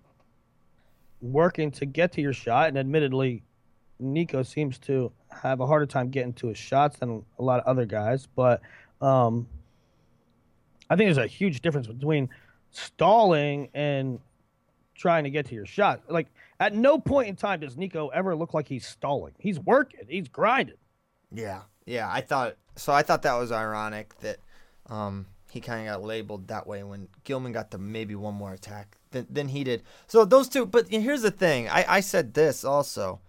[1.21, 3.43] working to get to your shot, and admittedly,
[3.99, 7.67] Nico seems to have a harder time getting to his shots than a lot of
[7.67, 8.27] other guys.
[8.35, 8.61] But
[9.01, 9.47] um,
[10.89, 12.29] I think there's a huge difference between
[12.71, 14.19] stalling and
[14.95, 16.01] trying to get to your shot.
[16.09, 16.27] Like
[16.59, 19.33] at no point in time does Nico ever look like he's stalling.
[19.39, 20.01] He's working.
[20.07, 20.77] He's grinding.
[21.31, 22.09] Yeah, yeah.
[22.11, 22.93] I thought so.
[22.93, 24.37] I thought that was ironic that
[24.87, 28.53] um, he kind of got labeled that way when Gilman got the maybe one more
[28.53, 29.83] attack than, than he did.
[30.07, 30.65] So those two.
[30.65, 31.67] But here's the thing.
[31.67, 33.19] I, I said this also.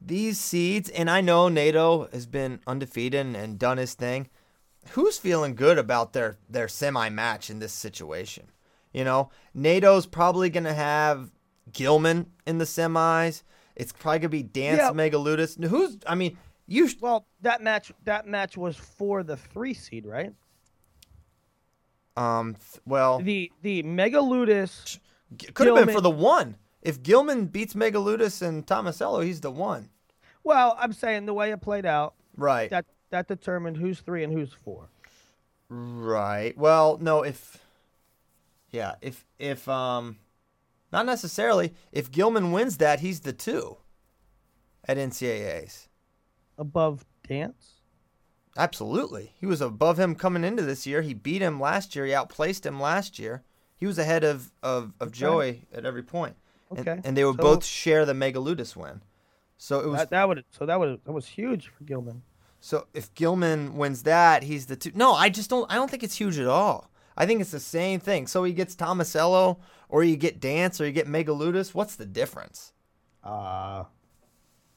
[0.00, 4.28] These seeds, and I know NATO has been undefeated and, and done his thing.
[4.90, 8.50] Who's feeling good about their their semi match in this situation?
[8.92, 11.30] You know, NATO's probably gonna have
[11.72, 13.42] Gilman in the semis.
[13.76, 14.90] It's probably gonna be Dance Yeah.
[14.92, 15.62] Megaludis.
[15.68, 15.98] Who's?
[16.06, 20.32] I mean, you Well, that match that match was for the three seed, right?
[22.16, 22.54] Um.
[22.54, 24.98] th- Well, The the Megaludis.
[25.54, 26.56] could have been for the one.
[26.82, 29.90] If Gilman beats Megaludis and Tomasello, he's the one.
[30.44, 32.70] Well, I'm saying the way it played out, Right.
[32.70, 34.88] that that determined who's three and who's four.
[35.68, 36.56] right.
[36.56, 37.22] Well, no.
[37.22, 37.58] If.
[38.70, 38.94] Yeah.
[39.00, 40.18] If if um,
[40.92, 41.74] not necessarily.
[41.92, 43.76] If Gilman wins that, he's the two.
[44.86, 45.88] At NCAA's.
[46.56, 47.74] Above dance.
[48.56, 49.32] Absolutely.
[49.38, 51.02] He was above him coming into this year.
[51.02, 52.06] He beat him last year.
[52.06, 53.42] He outplaced him last year.
[53.76, 56.36] He was ahead of, of, of Joey at every point.
[56.70, 57.00] And- Okay.
[57.04, 59.02] And, they would So- both share the Megaludis win.
[59.56, 62.22] So it was That, that would so that would that was huge for Gilman.
[62.60, 64.92] So if Gilman wins that, he's the two.
[64.94, 65.70] No, I just don't.
[65.70, 66.90] I don't think it's huge at all.
[67.16, 68.28] I think it's the same thing.
[68.28, 71.74] So he gets Tomasello, or you get Dance, or you get Megaludis.
[71.74, 72.72] What's the difference?
[73.24, 73.84] Uh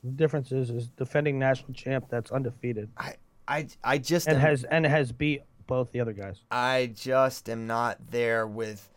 [0.03, 3.15] the difference is is defending national champ that's undefeated I,
[3.47, 6.41] I, I just and am, has and has beat both the other guys.
[6.49, 8.89] I just am not there with.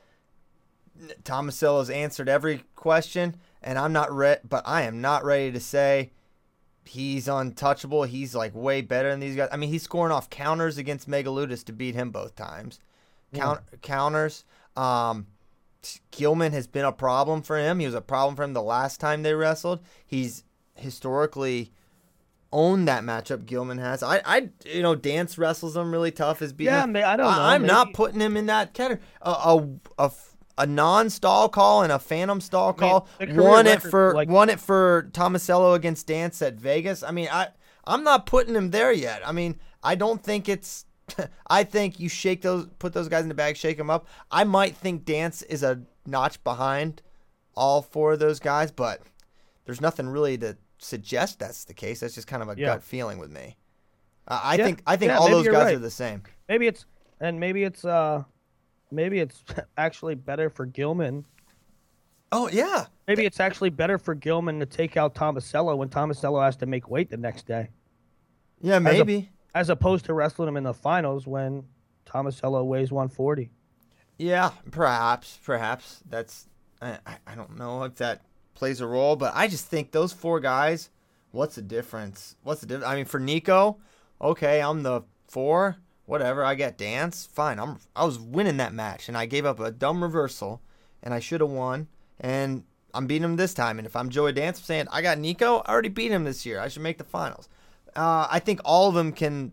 [1.25, 4.41] Tomasello's answered every question, and I'm not ready.
[4.49, 6.13] But I am not ready to say
[6.85, 8.05] he's untouchable.
[8.05, 9.49] He's like way better than these guys.
[9.53, 12.81] I mean, he's scoring off counters against Megaludis to beat him both times.
[13.35, 14.45] Count, Counters.
[14.77, 15.27] Um,
[16.11, 17.79] Gilman has been a problem for him.
[17.81, 19.81] He was a problem for him the last time they wrestled.
[20.07, 21.73] He's historically
[22.53, 23.45] owned that matchup.
[23.45, 24.03] Gilman has.
[24.03, 26.41] I, I, you know, Dance wrestles him really tough.
[26.41, 26.73] Is beating.
[26.73, 26.97] Yeah, him.
[26.97, 29.05] I don't know, I'm not putting him in that category.
[29.21, 30.13] A, a, a,
[30.57, 33.09] a non-stall call and a phantom stall call.
[33.19, 37.03] the career Won it for like- won it for Tomasello against Dance at Vegas.
[37.03, 37.49] I mean, I
[37.87, 39.27] I'm not putting him there yet.
[39.27, 40.87] I mean, I don't think it's.
[41.49, 44.07] I think you shake those, put those guys in the bag, shake them up.
[44.31, 47.03] I might think Dance is a notch behind
[47.55, 49.03] all four of those guys, but
[49.67, 52.01] there's nothing really to suggest that's the case.
[52.01, 52.67] That's just kind of a Yeah.
[52.69, 53.57] gut feeling with me.
[54.27, 55.75] Uh, I Yeah, think I think yeah, all those guys right.
[55.75, 56.23] are the same.
[56.49, 56.87] Maybe it's
[57.21, 58.25] and maybe it's uh
[58.91, 59.43] maybe it's
[59.77, 61.25] actually better for Gilman.
[62.33, 66.57] Oh yeah, Maybe it's actually better for Gilman to take out Tomasello when Tomasello has
[66.57, 67.69] to make weight the next day,
[68.61, 69.29] yeah, maybe.
[69.55, 71.65] as opposed to wrestling him in the finals when
[72.07, 73.51] Tomasello weighs 140.
[74.19, 76.49] Yeah, perhaps, perhaps that's.
[76.83, 78.23] I, I- I don't know if that
[78.55, 80.91] plays a role, but I just think those four guys.
[81.31, 82.37] What's the difference?
[82.43, 82.87] What's the difference?
[82.91, 83.79] I mean, for Nico,
[84.21, 85.77] okay, I'm the four.
[86.07, 87.27] Whatever, I got dance.
[87.27, 87.79] Fine, I'm.
[87.97, 90.61] I was winning that match, and I gave up a dumb reversal,
[91.03, 91.89] and I should have won.
[92.21, 93.79] And I'm beating him this time.
[93.79, 95.63] And if I'm Joey Dance, I'm saying I got Nico.
[95.67, 96.61] I already beat him this year.
[96.61, 97.49] I should make the finals.
[97.97, 99.53] Uh, I think all of them can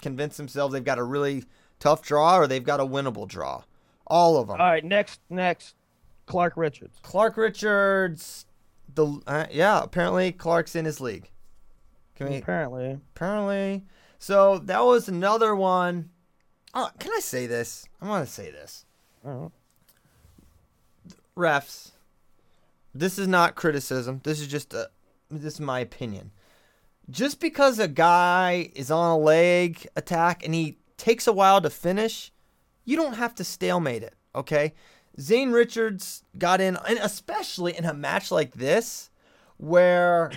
[0.00, 1.44] convince themselves they've got a really
[1.80, 3.62] tough draw or they've got a winnable draw.
[4.06, 4.60] All of them.
[4.60, 5.74] All right, next next
[6.26, 6.98] Clark Richards.
[7.02, 8.46] Clark Richards,
[8.94, 11.30] the uh, yeah, apparently Clark's in his league.
[12.20, 12.98] We, Apparently.
[13.14, 13.84] apparently,
[14.18, 16.10] so that was another one.
[16.74, 17.86] Oh, can I say this?
[18.00, 18.84] I want to say this.
[21.36, 21.92] Refs.
[22.94, 24.20] This is not criticism.
[24.24, 24.90] This is just a,
[25.30, 26.32] this is my opinion.
[27.10, 31.70] Just because a guy is on a leg attack and he takes a while to
[31.70, 32.32] finish,
[32.84, 34.14] you don't have to stalemate it.
[34.34, 34.74] Okay,
[35.20, 39.10] Zane Richards got in, and especially in a match like this,
[39.56, 40.30] where,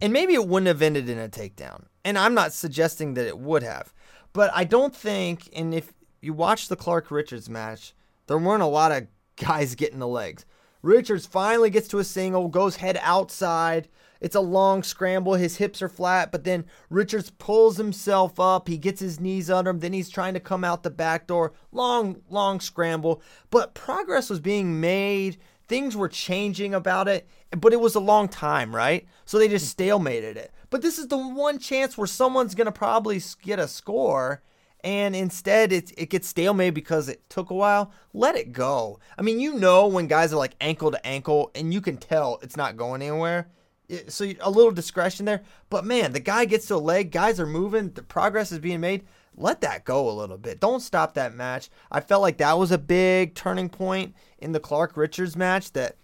[0.00, 1.84] and maybe it wouldn't have ended in a takedown.
[2.04, 3.92] And I'm not suggesting that it would have,
[4.32, 5.48] but I don't think.
[5.54, 7.94] And if you watch the Clark Richards match,
[8.26, 10.44] there weren't a lot of guys getting the legs.
[10.82, 13.88] Richards finally gets to a single, goes head outside.
[14.20, 15.34] It's a long scramble.
[15.34, 18.68] His hips are flat, but then Richards pulls himself up.
[18.68, 19.80] He gets his knees under him.
[19.80, 21.52] Then he's trying to come out the back door.
[21.72, 23.22] Long, long scramble.
[23.50, 25.38] But progress was being made.
[25.68, 29.06] Things were changing about it, but it was a long time, right?
[29.24, 30.52] So they just stalemated it.
[30.70, 34.42] But this is the one chance where someone's going to probably get a score
[34.82, 38.98] and instead it, it gets stalemate because it took a while, let it go.
[39.18, 42.38] I mean, you know when guys are like ankle to ankle and you can tell
[42.42, 43.48] it's not going anywhere.
[44.08, 45.42] So a little discretion there.
[45.68, 48.80] But man, the guy gets to a leg, guys are moving, the progress is being
[48.80, 49.04] made.
[49.36, 50.60] Let that go a little bit.
[50.60, 51.70] Don't stop that match.
[51.90, 55.96] I felt like that was a big turning point in the Clark Richards match that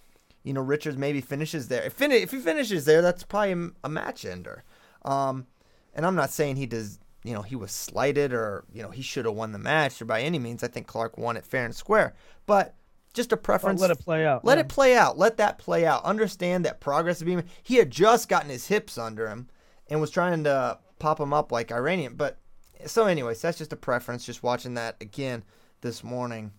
[0.47, 1.83] you know Richards maybe finishes there.
[1.83, 4.63] If, fin- if he finishes there, that's probably a, a match ender.
[5.05, 5.47] Um,
[5.93, 9.03] and I'm not saying he does, you know, he was slighted or you know he
[9.03, 10.63] should have won the match or by any means.
[10.63, 12.15] I think Clark won it fair and square,
[12.47, 12.77] but
[13.13, 13.81] just a preference.
[13.81, 14.61] let it play out, Let yeah.
[14.61, 15.19] it play out.
[15.19, 16.05] Let that play out.
[16.05, 17.43] Understand that progress is being.
[17.63, 19.49] He had just gotten his hips under him
[19.89, 22.15] and was trying to pop him up like Iranian.
[22.15, 22.39] But
[22.85, 24.25] so, anyways, that's just a preference.
[24.25, 25.43] Just watching that again
[25.81, 26.53] this morning.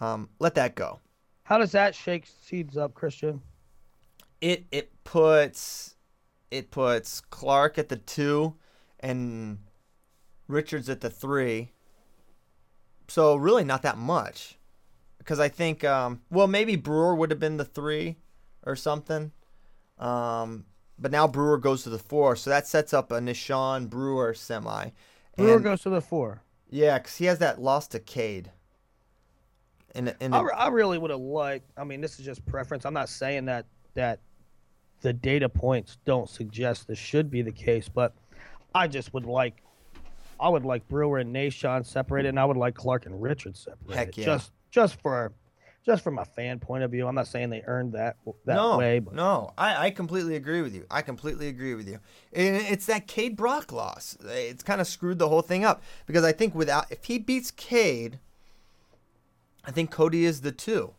[0.00, 1.00] Um, let that go.
[1.48, 3.40] How does that shake seeds up, Christian?
[4.42, 5.96] it it puts
[6.50, 8.54] it puts Clark at the two
[9.00, 9.58] and
[10.46, 11.72] Richards at the three.
[13.08, 14.58] So really not that much,
[15.16, 18.16] because I think um, well maybe Brewer would have been the three
[18.66, 19.32] or something,
[19.98, 20.66] um,
[20.98, 24.90] but now Brewer goes to the four, so that sets up a Nahshon Brewer semi.
[25.36, 26.42] Brewer And- goes to the four.
[26.68, 28.50] yeah, because he has that loss to Cade.
[29.94, 31.70] In I, I really would have liked.
[31.76, 32.84] I mean, this is just preference.
[32.84, 34.20] I'm not saying that that
[35.00, 38.14] the data points don't suggest this should be the case, but
[38.74, 39.62] I just would like.
[40.40, 43.96] I would like Brewer and Nahshon separated, and I would like Clark and Richards separated.
[43.96, 44.24] Heck yeah.
[44.24, 45.32] Just just for
[45.84, 47.08] just from a fan point of view.
[47.08, 50.60] I'm not saying they earned that that no, way, but no, I, I completely agree
[50.60, 50.86] with you.
[50.90, 51.98] I completely agree with you.
[52.32, 54.16] And it's that Cade Brock loss.
[54.24, 57.50] It's kind of screwed the whole thing up because I think without if he beats
[57.50, 58.18] Cade,
[59.68, 60.94] I think Cody is the two.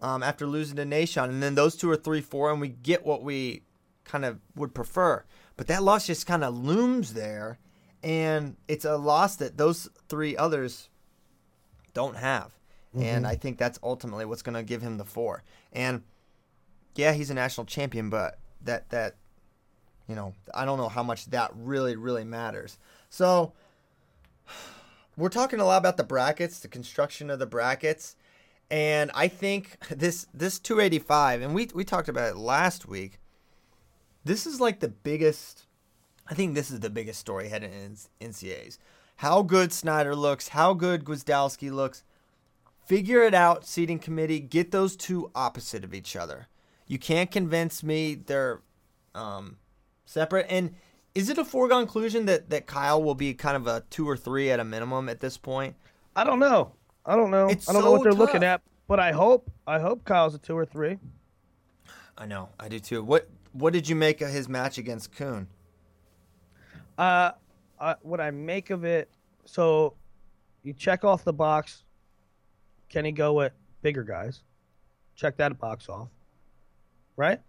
[0.00, 3.04] Um, after losing to Nahshon, and then those two are three, four, and we get
[3.04, 3.64] what we
[4.04, 5.24] kind of would prefer.
[5.58, 7.58] But that loss just kind of looms there,
[8.02, 10.88] and it's a loss that those three others
[11.92, 12.52] don't have.
[12.94, 15.44] And I think that's ultimately what's going to give him the four.
[15.70, 16.02] And
[16.96, 19.16] yeah, he's a national champion, but that that
[20.08, 22.78] you know, I don't know how much that really really matters.
[23.10, 23.52] So
[25.20, 28.16] we're talking a lot about the brackets, the construction of the brackets,
[28.70, 33.18] and I think this this 285, and we we talked about it last week.
[34.24, 35.66] This is like the biggest.
[36.28, 37.96] I think this is the biggest story heading in
[38.30, 38.78] NCAAs.
[39.16, 42.04] How good Snyder looks, how good Gwiazdowski looks.
[42.86, 44.40] Figure it out, seating committee.
[44.40, 46.48] Get those two opposite of each other.
[46.86, 48.62] You can't convince me they're
[49.14, 49.58] um,
[50.06, 50.46] separate.
[50.48, 50.74] And
[51.20, 54.16] Is it a foregone conclusion that that Kyle will be kind of a two or
[54.16, 55.76] three at a minimum at this point?
[56.16, 56.72] I don't know.
[57.04, 57.48] I don't know.
[57.48, 60.38] It's I don't know what they're looking at, but I hope I hope Kyle's a
[60.38, 60.96] two or three.
[62.16, 63.04] I know, I do too.
[63.04, 65.46] What what did you make of his match against Coon?
[66.96, 67.32] Uh,
[67.78, 69.10] uh, what I make of it,
[69.44, 69.92] so
[70.62, 71.84] you check off the box.
[72.88, 73.52] Can he go with
[73.82, 74.40] bigger guys?
[75.16, 76.08] Check that box off.
[77.14, 77.40] Right?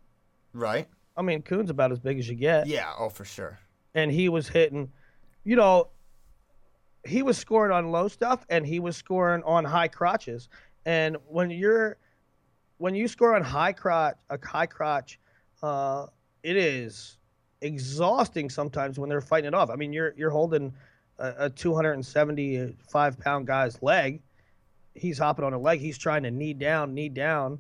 [0.52, 0.90] Right?
[1.18, 2.68] I mean, Coon's about as big as you get.
[2.68, 3.60] Yeah, oh for sure.
[3.94, 4.92] and he was hitting,
[5.44, 5.90] you know,
[7.06, 10.50] he was scoring on low stuff and he was scoring on high crotches.
[10.86, 11.98] And when you're
[12.78, 15.20] when you score on high crotch, a high crotch,
[15.62, 16.08] uh,
[16.44, 17.18] it is
[17.62, 19.70] exhausting sometimes when they're fighting it off.
[19.70, 20.74] I mean, you're you're holding
[21.20, 24.22] a, a 275 pound guy's leg.
[24.96, 25.80] He's hopping on a leg.
[25.80, 27.60] He's trying to knee down, knee down,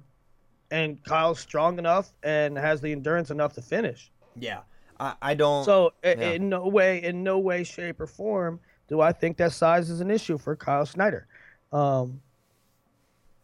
[0.71, 4.11] and Kyle's strong enough and has the endurance enough to finish.
[4.39, 4.61] Yeah.
[4.99, 6.31] I, I don't So yeah.
[6.31, 10.01] in no way, in no way, shape, or form do I think that size is
[10.01, 11.25] an issue for Kyle Snyder.
[11.71, 12.21] Um,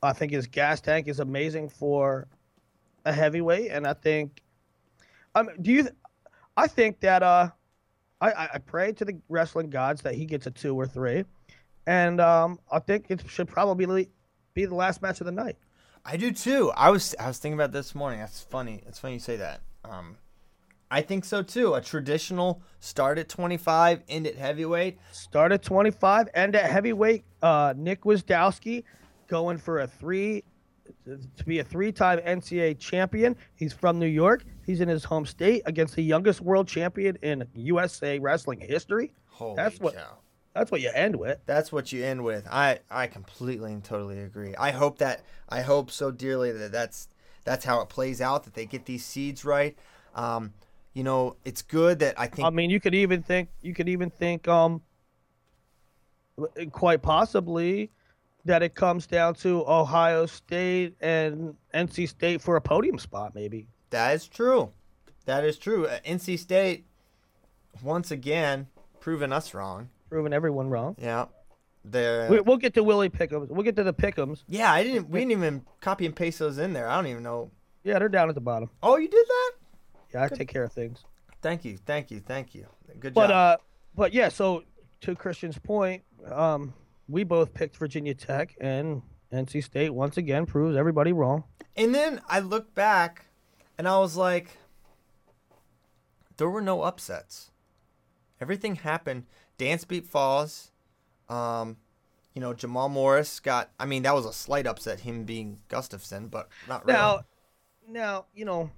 [0.04, 2.28] I think his gas tank is amazing for
[3.06, 4.42] a heavyweight, and I think,
[5.36, 5.88] um, do you?
[6.58, 7.50] I think that uh,
[8.20, 11.24] I, I I pray to the wrestling gods that he gets a two or three,
[11.88, 14.10] and um, I think it should probably
[14.54, 15.56] be the last match of the night.
[16.10, 16.72] I do too.
[16.76, 18.20] I was I was thinking about this morning.
[18.22, 18.82] That's funny.
[18.88, 19.60] It's funny you say that.
[19.84, 20.16] Um,
[20.90, 21.74] I think so too.
[21.74, 25.00] A traditional start at 25, end at heavyweight.
[25.12, 28.86] Start at 25, end at heavyweight, uh, Nick Gwiazdowski
[29.28, 30.46] going for a three
[31.06, 33.36] to be a three-time NCAA champion.
[33.56, 34.46] He's from New York.
[34.66, 39.12] He's in his home state against the youngest world champion in USA wrestling history.
[39.26, 40.20] Holy That's what- cow.
[40.58, 41.40] That's what you end with.
[41.46, 42.48] That's what you end with.
[42.50, 44.56] I I completely and totally agree.
[44.56, 47.10] I hope that I hope so dearly that that's
[47.44, 48.44] that's how it plays out.
[48.44, 49.78] That they get these seeds right.
[50.16, 50.54] Um,
[50.94, 52.48] you know, it's good that I think.
[52.48, 54.82] I mean, you could even think you could even think um
[56.72, 57.92] quite possibly
[58.46, 63.68] that it comes down to Ohio State and NC State for a podium spot maybe.
[63.92, 64.72] that is true.
[65.26, 65.86] That is true.
[65.86, 66.86] Uh, NC State
[67.84, 68.68] once again
[69.00, 69.90] proving us wrong.
[70.10, 70.96] Proving everyone wrong.
[71.00, 71.26] Yeah,
[71.84, 72.30] they're.
[72.30, 73.50] We, we'll get to Willie Pickums.
[73.50, 74.44] We'll get to the Pickums.
[74.48, 75.10] yeah, I didn't.
[75.10, 76.88] We didn't even copy and paste those in there.
[76.88, 77.52] I don't even know.
[77.84, 78.70] Yeah, they're down at the bottom.
[78.84, 79.52] Oh, you did that?
[80.14, 81.04] Yeah, I take care of things.
[81.42, 82.66] Thank you, thank you, thank you.
[83.00, 83.60] Good But job.
[83.60, 83.64] uh,
[83.96, 84.30] but yeah.
[84.30, 84.64] So
[85.02, 86.74] to Christian's point, um,
[87.08, 89.02] we both picked Virginia Tech, and
[89.32, 91.44] NC State once again proves everybody wrong.
[91.76, 93.26] And then I look back
[93.78, 94.58] and I was like,
[96.38, 97.52] there were no upsets.
[98.42, 99.26] Everything happened.
[99.58, 100.72] Dance beat Falls.
[101.30, 101.78] Um,
[102.34, 106.28] you know, Jamal Morris got, I mean, that was a slight upset, him being Gustafson,
[106.28, 106.98] but not really.
[106.98, 107.20] Now,
[107.88, 108.70] now you know,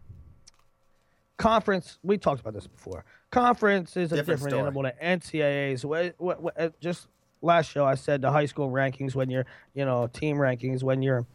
[1.38, 1.98] conference.
[2.04, 3.04] We talked about this before.
[3.32, 5.86] Conference is a Different different, animal than NCAA's.
[5.86, 7.08] What, what, what, uh, just
[7.42, 11.02] last show, I said the high school rankings when you're, you know, team rankings when
[11.02, 11.26] you're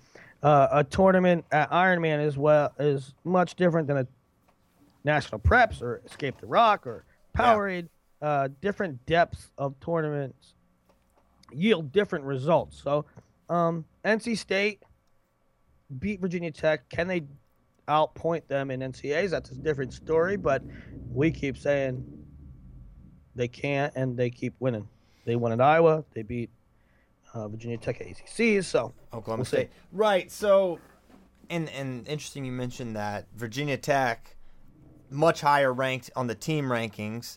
[0.42, 4.06] uh, a tournament at Ironman as well is much different than a
[5.04, 7.04] national preps or Escape the Rock or
[7.36, 7.88] Powerade.
[8.24, 10.54] Uh, different depths of tournaments
[11.52, 12.80] yield different results.
[12.82, 13.04] So,
[13.50, 14.82] um, NC State
[15.98, 16.88] beat Virginia Tech.
[16.88, 17.24] Can they
[17.86, 19.28] outpoint them in NCAAs?
[19.28, 20.62] That's a different story, but
[21.12, 22.02] we keep saying
[23.34, 24.88] they can't, and they keep winning.
[25.26, 26.02] They won at Iowa.
[26.14, 26.48] They beat
[27.34, 28.64] uh, Virginia Tech at ACCs.
[28.64, 29.56] So Oklahoma We'll see.
[29.56, 29.70] State.
[29.92, 30.32] Right.
[30.32, 30.78] So,
[31.50, 34.34] and and interesting you mentioned that Virginia Tech,
[35.10, 37.36] much higher ranked on the team rankings,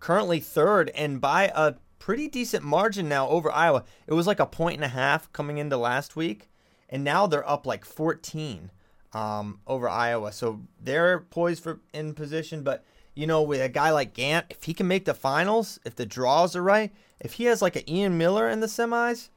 [0.00, 3.84] currently third and by a pretty decent margin now over Iowa.
[4.06, 6.50] It was like a point and a half coming into last week,
[6.88, 8.70] and now they're up like 14
[9.12, 10.32] um, over Iowa.
[10.32, 12.84] So they're poised for in position, but.
[13.14, 16.06] You know, with a guy like Gantt, if he can make the finals, if the
[16.06, 19.30] draws are right, if he has like an Ian Miller in the semis,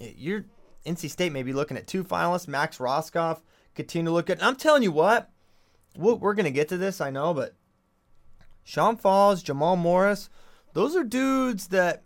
[0.00, 0.44] you're
[0.86, 3.42] NC State may be looking at two finalists, Max Roscoff,
[3.74, 4.30] continue to look.
[4.30, 5.30] And I'm telling you what,
[5.96, 7.54] we're, we're going to get to this, I know, but
[8.66, 10.28] Sean Falls, Jamal Morris,
[10.72, 12.02] those are dudes that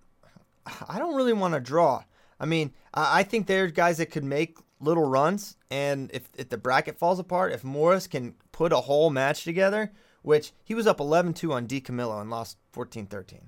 [0.88, 2.04] I don't really want to draw.
[2.38, 6.58] I mean, I think they're guys that could make little runs, and if, if the
[6.58, 9.90] bracket falls apart, if Morris can put a whole match together,
[10.20, 11.80] which he was up 11-2 on D.
[11.80, 13.40] Camillo and lost 14-13.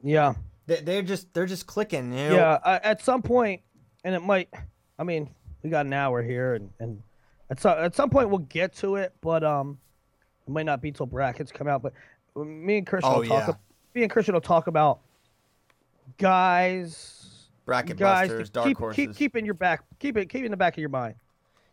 [0.00, 0.34] yeah,
[0.66, 2.12] They, they're just they're just clicking.
[2.12, 2.34] You know?
[2.36, 2.58] yeah.
[2.64, 3.62] Uh, at some point,
[4.04, 4.48] and it might.
[5.00, 5.30] I mean,
[5.64, 7.02] we got an hour here, and and
[7.50, 9.78] at some at some point we'll get to it, but um,
[10.46, 11.82] it might not be till brackets come out.
[11.82, 11.92] But
[12.36, 13.48] me and Christian Oh, will talk.
[13.48, 13.54] yeah.
[13.94, 15.00] Me and Christian will talk about
[16.18, 17.18] guys.
[17.64, 18.96] Bracket guys busters, dark keep, horses.
[18.96, 19.84] Keep, keep in your back.
[20.00, 20.28] Keep it.
[20.28, 21.14] Keep it in the back of your mind.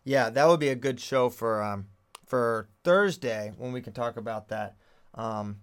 [0.04, 1.86] Yeah, that would be a good show for um
[2.26, 4.76] for Thursday when we can talk about that.
[5.14, 5.60] Um,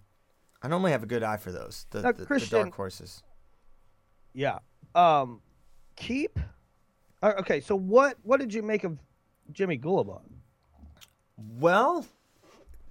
[0.61, 1.85] I normally have a good eye for those.
[1.91, 3.23] The, Now, the- the dark horses.
[4.33, 4.59] Yeah.
[4.95, 5.41] Um,
[5.95, 6.37] keep.
[7.23, 8.97] uh, Okay, so what what did you make of
[9.53, 10.21] Jimmy Gulibon?
[11.59, 12.05] Well,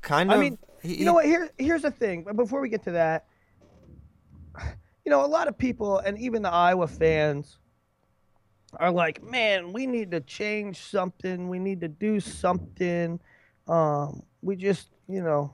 [0.00, 0.38] kind of.
[0.38, 1.24] I mean, he- you know what?
[1.26, 2.22] Here, here's the thing.
[2.24, 3.26] But before we get to that,
[5.04, 7.58] you know, a lot of people and even the Iowa fans
[8.78, 11.48] are like, "Man, we need to change something.
[11.48, 13.20] We need to do something.
[13.68, 15.52] Um, we just, you know,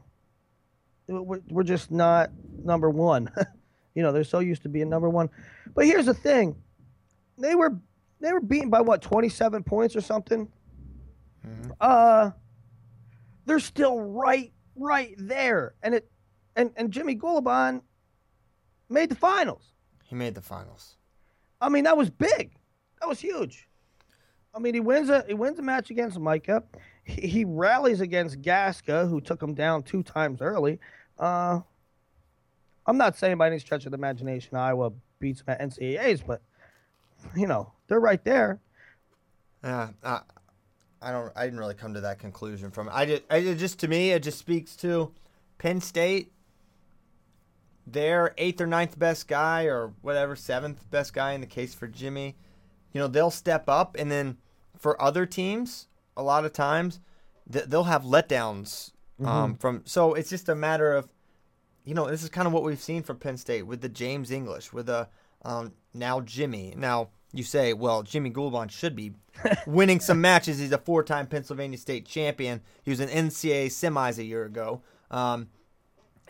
[1.06, 2.30] we're, we're just not
[2.64, 3.30] number one.
[3.94, 5.28] you know, they're so used to being number one.
[5.74, 6.56] But here's the thing:
[7.38, 7.76] they were
[8.20, 10.48] they were beaten by what 27 points or something.
[11.80, 12.30] Uh,
[13.46, 16.10] they're still right right there, and it
[16.56, 17.82] and and Jimmy Gulibon
[18.88, 19.72] made the finals.
[20.04, 20.96] He made the finals.
[21.60, 22.52] I mean, that was big.
[23.00, 23.68] That was huge.
[24.54, 26.62] I mean, he wins a he wins a match against Micah.
[27.04, 30.78] He, he rallies against Gasca, who took him down two times early.
[31.18, 31.60] Uh,
[32.86, 36.42] I'm not saying by any stretch of the imagination Iowa beats NCAA's, but
[37.36, 38.60] you know they're right there.
[39.64, 40.20] Yeah, uh,
[41.02, 41.32] I don't.
[41.34, 42.92] I didn't really come to that conclusion from it.
[42.94, 45.12] I just, I it just to me, it just speaks to
[45.58, 46.32] Penn State.
[47.84, 51.88] Their eighth or ninth best guy, or whatever, seventh best guy in the case for
[51.88, 52.36] Jimmy.
[52.92, 54.36] You know, they'll step up, and then
[54.78, 57.00] for other teams, a lot of times
[57.46, 58.92] they'll have letdowns
[59.24, 59.82] um, from.
[59.84, 61.08] So it's just a matter of,
[61.84, 64.30] you know, this is kind of what we've seen from Penn State with the James
[64.30, 65.08] English, with the
[65.44, 66.74] um, now Jimmy.
[66.76, 69.12] Now you say, well, Jimmy Gulibon should be
[69.66, 70.58] winning some matches.
[70.58, 72.60] He's a four-time Pennsylvania State champion.
[72.82, 74.82] He was in NCAA semis a year ago.
[75.10, 75.48] Um,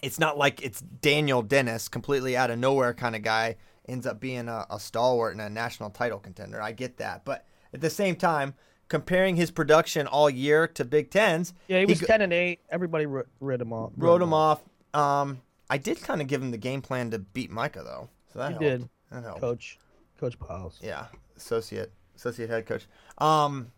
[0.03, 3.57] it's not like it's Daniel Dennis, completely out of nowhere kind of guy,
[3.89, 6.61] ends up being a, a stalwart and a national title contender.
[6.61, 8.55] I get that, but at the same time,
[8.89, 12.61] comparing his production all year to Big Tens, Yeah, he was go- ten and eight.
[12.69, 13.93] Everybody wrote, wrote him off.
[13.97, 14.61] wrote him off.
[14.93, 15.41] Um,
[15.71, 18.49] I did kind of give him the game plan to beat Micah though, so that
[18.49, 18.63] He helped.
[18.83, 18.89] did.
[19.11, 19.41] That helped.
[19.41, 19.79] Coach,
[20.23, 20.79] Coach Pyles.
[20.81, 21.07] Yeah,
[21.37, 22.87] associate associate head coach.
[23.19, 23.73] Um,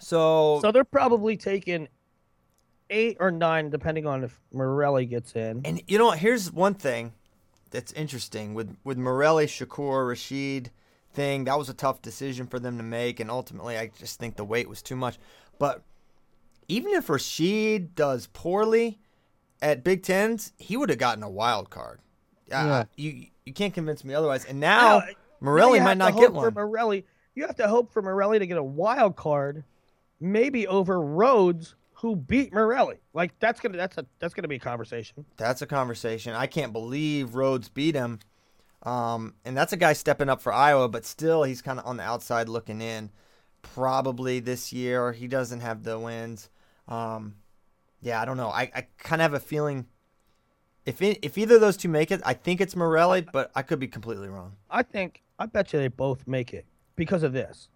[0.00, 1.86] so, So they're probably taking
[2.90, 5.62] eight or nine, depending on if Morelli gets in.
[5.64, 6.18] and you know what?
[6.18, 7.12] Here's one thing
[7.70, 10.70] that's interesting with with Morelli, Shakur, Rasheed
[11.12, 11.44] thing.
[11.44, 14.44] That was a tough decision for them to make, and ultimately, I just think the
[14.44, 15.16] weight was too much.
[15.60, 15.82] But
[16.66, 18.98] even if Rasheed does poorly
[19.62, 22.00] at Big Tens, he would have gotten a wild card.
[22.50, 22.84] Uh, Yeah.
[22.96, 24.44] you you can't convince me otherwise.
[24.44, 25.06] And now Now,
[25.40, 26.54] Morelli might not get For one.
[26.54, 29.64] Morelli, you have to hope for Morelli to get a wild card,
[30.20, 32.96] maybe over Rhodes, who beat Morelli.
[33.14, 35.24] Like that's gonna that's a that's gonna be a conversation.
[35.36, 36.34] That's a conversation.
[36.34, 38.20] I can't believe Rhodes beat him.
[38.82, 41.96] Um, and that's a guy stepping up for Iowa, but still, he's kind of on
[41.96, 43.10] the outside looking in.
[43.62, 46.50] Probably this year, he doesn't have the wins.
[46.86, 47.34] Um,
[48.00, 48.50] yeah, I don't know.
[48.50, 49.86] I, I kind of have a feeling
[50.86, 53.62] if it, if either of those two make it, I think it's Morelli, but I
[53.62, 54.52] could be completely wrong.
[54.70, 56.64] I think I bet you they both make it
[56.96, 57.68] because of this.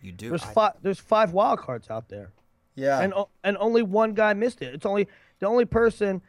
[0.00, 0.28] You do.
[0.30, 2.32] There's I- five there's five wild cards out there.
[2.74, 3.00] yeah.
[3.00, 4.74] and o- and only one guy missed it.
[4.74, 5.06] It's only
[5.38, 6.22] the only person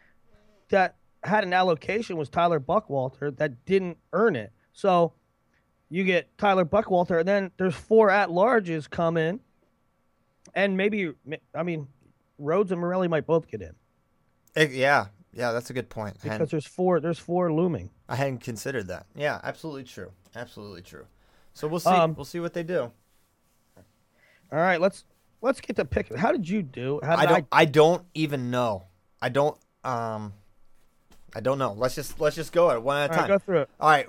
[0.70, 4.52] that had an allocation was Tyler Buckwalter that didn't earn it.
[4.74, 5.14] So
[5.90, 9.40] you get Tyler Buckwalter, and then there's four at larges come in,
[10.54, 11.14] and maybe
[11.56, 11.88] I mean
[12.38, 13.74] Rhodes and Morelli might both get in
[14.56, 15.06] Eh, yeah.
[15.36, 16.18] Yeah, that's a good point.
[16.22, 17.90] Because there's four there's four looming.
[18.08, 19.06] I hadn't considered that.
[19.16, 20.12] Yeah, absolutely true.
[20.36, 21.06] Absolutely true.
[21.54, 21.90] So we'll see.
[21.90, 22.92] Um, we'll see what they do.
[24.52, 25.04] All right, let's
[25.42, 26.16] let's get to pick.
[26.16, 27.00] How did you do?
[27.04, 27.48] How I don't.
[27.52, 28.86] I, don't even know.
[29.22, 29.58] I don't.
[29.84, 30.34] Um,
[31.36, 31.74] I don't know.
[31.74, 33.28] Let's just let's just go at it one at a All right, time.
[33.30, 33.70] go through it.
[33.80, 34.08] All right,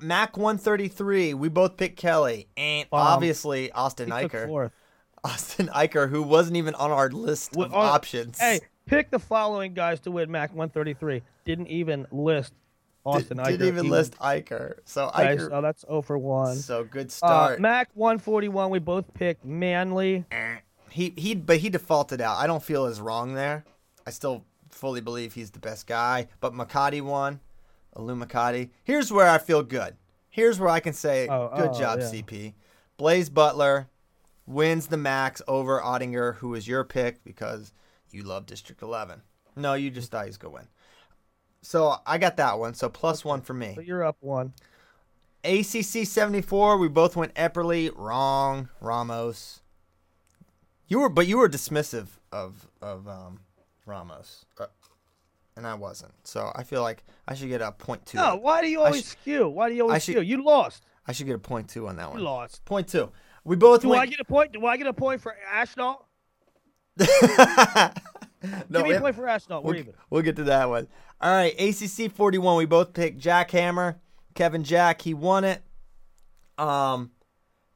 [0.00, 1.34] Mac one thirty three.
[1.34, 3.00] We both picked Kelly, and Bomb.
[3.06, 4.70] obviously Austin He Eicher.
[5.24, 8.38] Austin Eicher, who wasn't even on our list Well, of on- options.
[8.40, 11.22] Hey, pick the following guys to win MAC 133.
[11.44, 12.52] Didn't even list
[13.04, 13.50] Austin Did, Eicher.
[13.50, 14.74] didn't even He list Eicher.
[14.84, 15.50] So Okay, Eicher.
[15.50, 16.56] so that's 0 for 1.
[16.56, 17.60] so good Uh, start.
[17.60, 20.24] MAC 141, we both picked Manly.
[20.90, 22.36] he he, but he defaulted out.
[22.38, 23.64] I don't feel as wrong there.
[24.06, 26.28] I still fully believe he's the best guy.
[26.40, 27.40] But Makati won.
[27.96, 28.70] Alu Makati.
[28.84, 29.96] Here's where I feel good.
[30.30, 32.06] Here's where I can say, Oh, good oh, job, yeah.
[32.06, 32.54] CP.
[32.96, 33.88] Blaze Butler
[34.46, 37.72] wins the max over Ottinger, who was your pick because
[38.12, 39.22] you love District 11.
[39.56, 40.68] No, you just thought he's going to win.
[41.62, 42.74] So I got that one.
[42.74, 43.72] So plus one for me.
[43.74, 44.52] So you're up one.
[45.44, 47.90] ACC 74, we both went Epperly.
[47.94, 48.68] Wrong.
[48.80, 49.60] Ramos.
[50.86, 53.40] You were, but you were dismissive of of um,
[53.86, 54.66] Ramos, uh,
[55.56, 56.12] and I wasn't.
[56.24, 58.18] So I feel like I should get a point two.
[58.18, 59.48] No, why do you always sh- skew?
[59.48, 60.22] Why do you always should- skew?
[60.22, 60.84] You lost.
[61.06, 62.18] I should get a point two on that one.
[62.18, 62.64] You lost.
[62.66, 63.10] Point two.
[63.44, 64.52] We both Do I get a point?
[64.52, 66.04] Do I get a point for Ashnault?
[68.68, 69.56] No, Give me a point for Ashton.
[69.58, 69.94] We're We'll, even.
[70.10, 70.88] we'll get to that one.
[71.20, 72.56] All right, ACC 41.
[72.56, 74.00] We both picked Jack Hammer,
[74.34, 75.02] Kevin Jack.
[75.02, 75.62] He won it.
[76.58, 77.12] Um,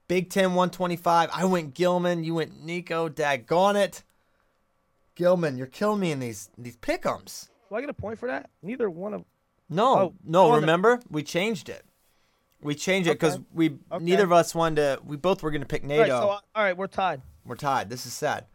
[0.08, 1.30] Big Ten 125.
[1.32, 2.24] I went Gilman.
[2.24, 3.08] You went Nico.
[3.08, 4.02] Daggone it.
[5.14, 7.48] Gilman, you're killing me in these these pick'ems.
[7.70, 8.50] Do I get a point for that?
[8.60, 9.24] Neither one of.
[9.70, 10.46] No, Oh, no.
[10.46, 11.84] on the- remember, we changed it.
[12.60, 13.44] We changed it because Okay.
[13.54, 14.04] we Okay.
[14.04, 15.00] neither of us wanted to.
[15.04, 16.00] We both were going to pick NATO.
[16.02, 17.22] right, so all right, we're tied.
[17.44, 17.88] we're tied.
[17.88, 18.46] This is sad.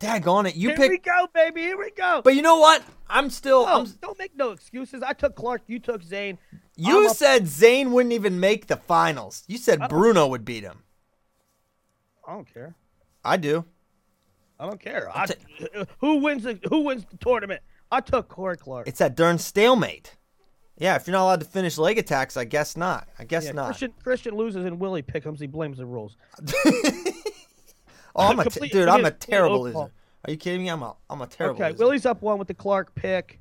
[0.00, 0.56] Daggone it.
[0.56, 1.60] You Here we go, baby.
[1.60, 2.22] Here we go.
[2.24, 2.82] But you know what?
[3.08, 3.66] I'm still.
[3.66, 5.02] No, I'm, don't make no excuses.
[5.02, 5.62] I took Clark.
[5.66, 6.38] You took Zane.
[6.76, 9.44] You I'm up- said Zane wouldn't even make the finals.
[9.46, 10.84] You said Bruno would beat him.
[12.26, 12.74] I don't care.
[13.22, 13.66] I do.
[14.58, 15.10] I don't care.
[15.14, 15.26] I,
[15.98, 17.60] who wins the Who wins the tournament?
[17.92, 18.88] I took Corey Clark.
[18.88, 20.16] It's that darn stalemate.
[20.78, 23.06] Yeah, if you're not allowed to finish leg attacks, I guess not.
[23.18, 23.66] I guess Yeah, not.
[23.66, 25.38] Christian Christian loses and Willie Pickums.
[25.40, 26.16] He blames the rules.
[28.16, 28.88] oh, I'm a t- dude.
[28.88, 29.78] I'm a terrible loser.
[29.78, 30.68] Are you kidding me?
[30.68, 31.64] I'm a I'm a terrible loser.
[31.64, 31.84] Okay, loser.
[31.84, 33.40] Willie's up one with the Clark pick.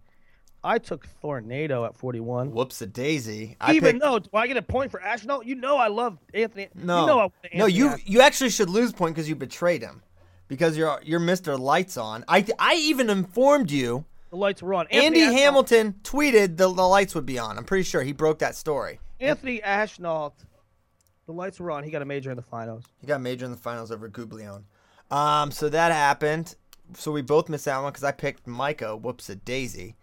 [0.63, 2.51] I took Tornado at 41.
[2.51, 3.55] Whoops a daisy.
[3.61, 5.01] I Even picked, though, do I get a point for?
[5.25, 6.67] No, you know I love Anthony.
[6.75, 8.01] no, you know I want no, you Ash.
[8.05, 10.01] you actually should lose point because you betrayed him,
[10.49, 11.57] because you're you're Mr.
[11.57, 12.25] Lights on.
[12.27, 14.03] I I even informed you.
[14.31, 14.85] The lights were on.
[14.87, 17.57] Andy Anthony Ashnault- Hamilton tweeted the, the lights would be on.
[17.57, 18.99] I'm pretty sure he broke that story.
[19.19, 20.33] Anthony Ashnault.
[21.29, 21.83] The lights were on.
[21.83, 22.85] He got a major in the finals.
[22.99, 24.63] He got major in the finals over Gublione.
[25.11, 26.55] Um, so that happened.
[26.95, 28.97] So we both missed that one because I picked Micah.
[28.97, 29.95] Whoops a daisy.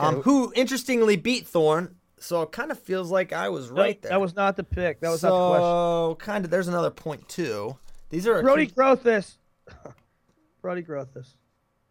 [0.00, 1.96] Um, who interestingly beat Thorn.
[2.18, 4.12] So it kind of feels like I was right there.
[4.12, 5.00] That was not the pick.
[5.00, 5.62] That was not the question.
[5.62, 6.50] so kind of.
[6.50, 7.76] There's another point too.
[8.08, 9.34] These are Brody Grothus.
[10.62, 11.34] Brody Grothus.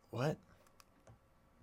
[0.09, 0.37] What?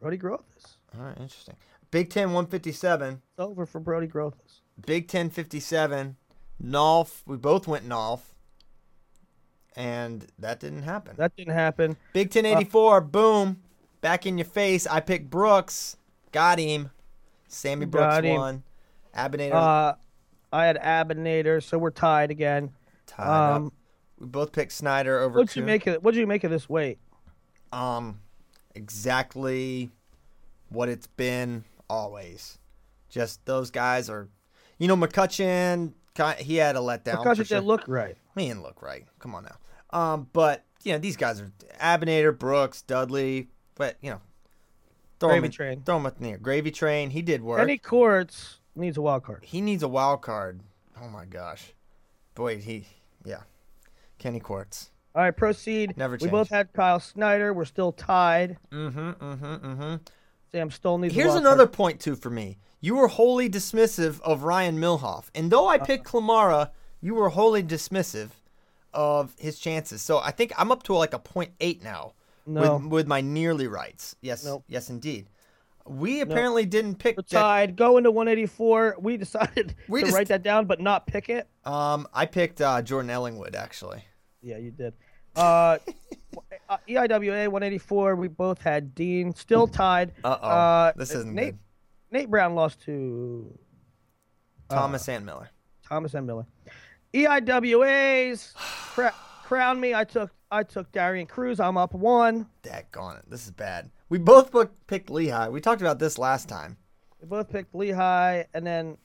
[0.01, 0.77] Brody Grothus.
[0.97, 1.57] All right, interesting.
[1.91, 3.15] Big Ten 157.
[3.15, 4.61] It's over for Brody Grothus.
[4.87, 6.17] Big Ten 57.
[6.63, 7.23] Nolf.
[7.27, 8.21] We both went Nolf.
[9.77, 11.15] And that didn't happen.
[11.17, 11.97] That didn't happen.
[12.13, 13.63] Big Ten 84, boom.
[14.01, 14.87] Back in your face.
[14.87, 15.97] I picked Brooks.
[16.33, 16.91] Got him.
[17.47, 18.37] Sammy Brooks Got him.
[18.37, 18.63] won.
[19.15, 19.95] Abinator Uh,
[20.53, 22.71] I had Abinator, so we're tied again.
[23.07, 23.73] tied um, up.
[24.19, 26.99] We both picked Snyder over What'd you make of What'd you make of this weight?
[27.73, 28.21] Um,
[28.75, 29.91] exactly
[30.71, 32.59] what it's been always.
[33.09, 34.29] Just those guys are,
[34.79, 35.93] you know, McCutcheon.
[36.39, 37.19] He had a letdown.
[37.19, 37.59] Because it sure.
[37.59, 38.17] didn't look right.
[38.37, 39.05] He didn't look right.
[39.19, 39.99] Come on now.
[39.99, 43.49] Um, but you know these guys are Abinator, Brooks, Dudley.
[43.75, 44.21] But you know,
[45.21, 45.83] throw him Gravy in, train.
[45.85, 47.11] Throw him up near Gravy Train.
[47.11, 47.61] He did work.
[47.61, 49.45] Any courts needs a wild card.
[49.45, 50.61] he needs a wild card.
[51.01, 51.75] Oh my gosh,
[52.35, 52.87] boy, he
[53.25, 53.43] yeah.
[54.19, 54.91] Kenny Courts.
[55.15, 55.97] All right, proceed.
[55.97, 57.53] Never We both had Kyle Snyder.
[57.53, 58.57] We're still tied.
[58.71, 59.11] Mm-hmm.
[59.11, 59.45] Mm-hmm.
[59.45, 59.95] Mm-hmm.
[60.53, 61.13] Sam Stoll needs.
[61.13, 61.73] a Here's another Card.
[61.73, 62.59] point too for me.
[62.81, 66.71] You were wholly dismissive of Ryan Milhoff, and though I picked Clamara,
[67.01, 68.31] you were wholly dismissive
[68.95, 70.01] of his chances.
[70.03, 72.13] So I think I'm up to like a point eight now
[72.47, 72.77] No.
[72.77, 74.15] with with my nearly rights.
[74.21, 74.65] Yes, Nope.
[74.69, 75.27] yes, indeed.
[75.87, 77.17] We apparently didn't pick.
[77.17, 77.77] Jack- tied.
[77.77, 78.97] Go into 184.
[79.01, 81.49] We decided We to just- write that down, but not pick it.
[81.65, 84.05] um, I picked uh, Jordan Ellingwood actually.
[84.43, 84.95] Yeah, you did.
[85.35, 85.79] Uh,
[86.69, 88.17] uh, EIWA 184.
[88.17, 89.35] We both had Dean.
[89.35, 90.13] Still tied.
[90.23, 90.49] Uh-oh.
[90.49, 91.59] Uh, This isn't Nate, good.
[92.11, 93.59] Nate Brown lost to
[94.71, 95.51] uh, Thomas and Miller.
[95.87, 96.47] Thomas and Miller.
[97.15, 99.95] EIWA's cra- crown me.
[99.95, 101.61] I took I took Darian Cruz.
[101.61, 102.47] I'm up one.
[102.63, 103.91] Daggone it, this is bad.
[104.09, 105.49] We both book- picked Lehigh.
[105.49, 106.77] We talked about this last time.
[107.21, 108.97] We both picked Lehigh, and then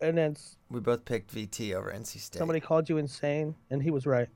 [0.00, 0.36] and then
[0.70, 2.38] We both picked VT over NC State.
[2.38, 4.28] somebody called you insane, and he was right.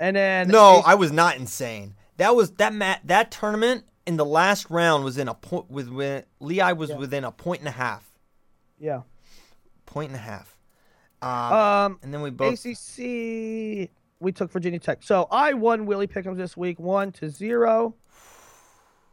[0.00, 1.94] And then No, I was not insane.
[2.16, 5.88] That was that mat that tournament in the last round was in a point with
[5.88, 8.10] when Lehigh was within a point and a half.
[8.78, 9.02] yeah.
[9.86, 10.56] Point and a half.
[11.22, 13.90] Um, Um, and then we both ACC.
[14.20, 15.02] We took Virginia Tech.
[15.02, 17.94] So I won Willie Pickums this week, one to zero,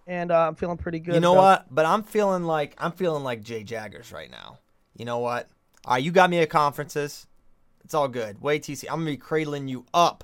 [0.08, 1.14] and uh, I'm feeling pretty good.
[1.16, 1.68] You know what?
[1.74, 4.60] But I'm feeling like I'm feeling like Jay Jaggers right now.
[4.96, 5.50] You know what?
[5.86, 7.28] All right, you got me at conferences.
[7.84, 8.42] It's all good.
[8.42, 8.86] Wait, TC.
[8.90, 10.24] I'm gonna be cradling you up.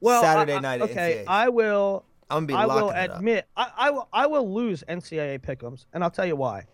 [0.00, 1.28] Well, Saturday I- I- night at Okay, NCAA.
[1.28, 2.04] I will.
[2.30, 3.18] I'm gonna be I will locking it up.
[3.18, 4.08] admit, I, I will.
[4.12, 6.66] I will lose NCAA pickums, and I'll tell you why.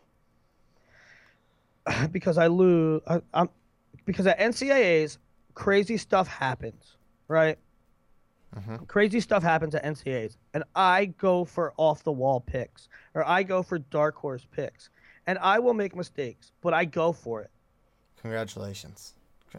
[2.13, 3.03] because I lose.
[3.07, 3.49] I, I'm
[4.05, 5.19] because at NCAA's,
[5.55, 6.97] crazy stuff happens,
[7.29, 7.59] right?
[8.57, 8.85] Mm-hmm.
[8.87, 13.43] Crazy stuff happens at NCAA's, and I go for off the wall picks, or I
[13.43, 14.91] go for dark horse picks,
[15.27, 17.51] and I will make mistakes, but I go for it.
[18.21, 19.15] Congratulations.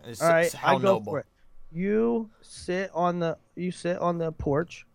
[0.06, 1.14] It's, All right, I go noble.
[1.14, 1.26] for it.
[1.72, 4.86] You sit on the you sit on the porch,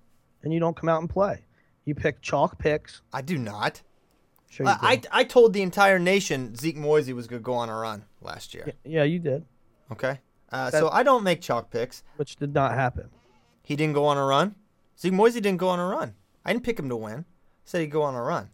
[0.47, 1.44] and you don't come out and play.
[1.84, 3.03] You pick chalk picks.
[3.12, 3.82] I do not.
[4.49, 5.03] Sure, I, I.
[5.20, 8.72] I told the entire nation Zeke Moisey was gonna go on a run last year.
[8.84, 9.44] yeah, you did,
[9.90, 10.20] Okay.
[10.53, 12.05] Uh, That- so I don't make chalk picks.
[12.16, 13.11] which did not happen.
[13.64, 14.55] He didn't go on a run.
[14.99, 16.14] Zeke Moisey didn't go on a run.
[16.44, 17.24] I didn't pick him to win.
[17.64, 18.51] said he'd go on a run.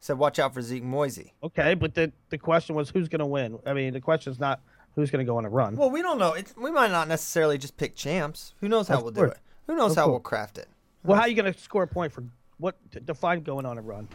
[0.00, 1.34] said watch out for Zeke Moisey.
[1.42, 3.58] Okay, but the the question was who's going to win.
[3.66, 4.60] I mean, the question is not
[4.94, 5.76] who's going to go on a run.
[5.76, 6.32] Well, we don't know.
[6.32, 8.54] It's, we might not necessarily just pick champs.
[8.60, 9.38] Who knows how Of we'll do it?
[9.66, 10.12] Who knows Of how course.
[10.12, 10.68] we'll craft it?
[11.04, 12.24] Well, how are you going to score a point for
[12.58, 14.08] what to define going on a run?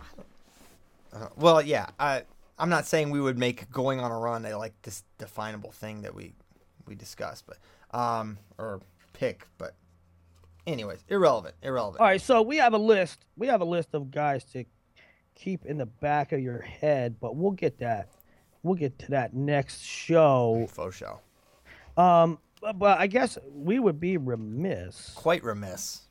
[1.13, 1.87] Uh, well, yeah.
[1.99, 2.23] I
[2.57, 6.01] I'm not saying we would make going on a run a like this definable thing
[6.01, 6.33] that we
[6.85, 7.57] we discussed, but
[7.97, 8.81] um or
[9.13, 9.75] pick, but
[10.67, 12.01] anyways, irrelevant, irrelevant.
[12.01, 13.25] All right, so we have a list.
[13.37, 14.65] We have a list of guys to
[15.35, 18.09] keep in the back of your head, but we'll get that.
[18.63, 20.67] We'll get to that next show.
[20.69, 21.19] Faux show.
[21.97, 26.01] Um, but, but I guess we would be remiss Quite remiss.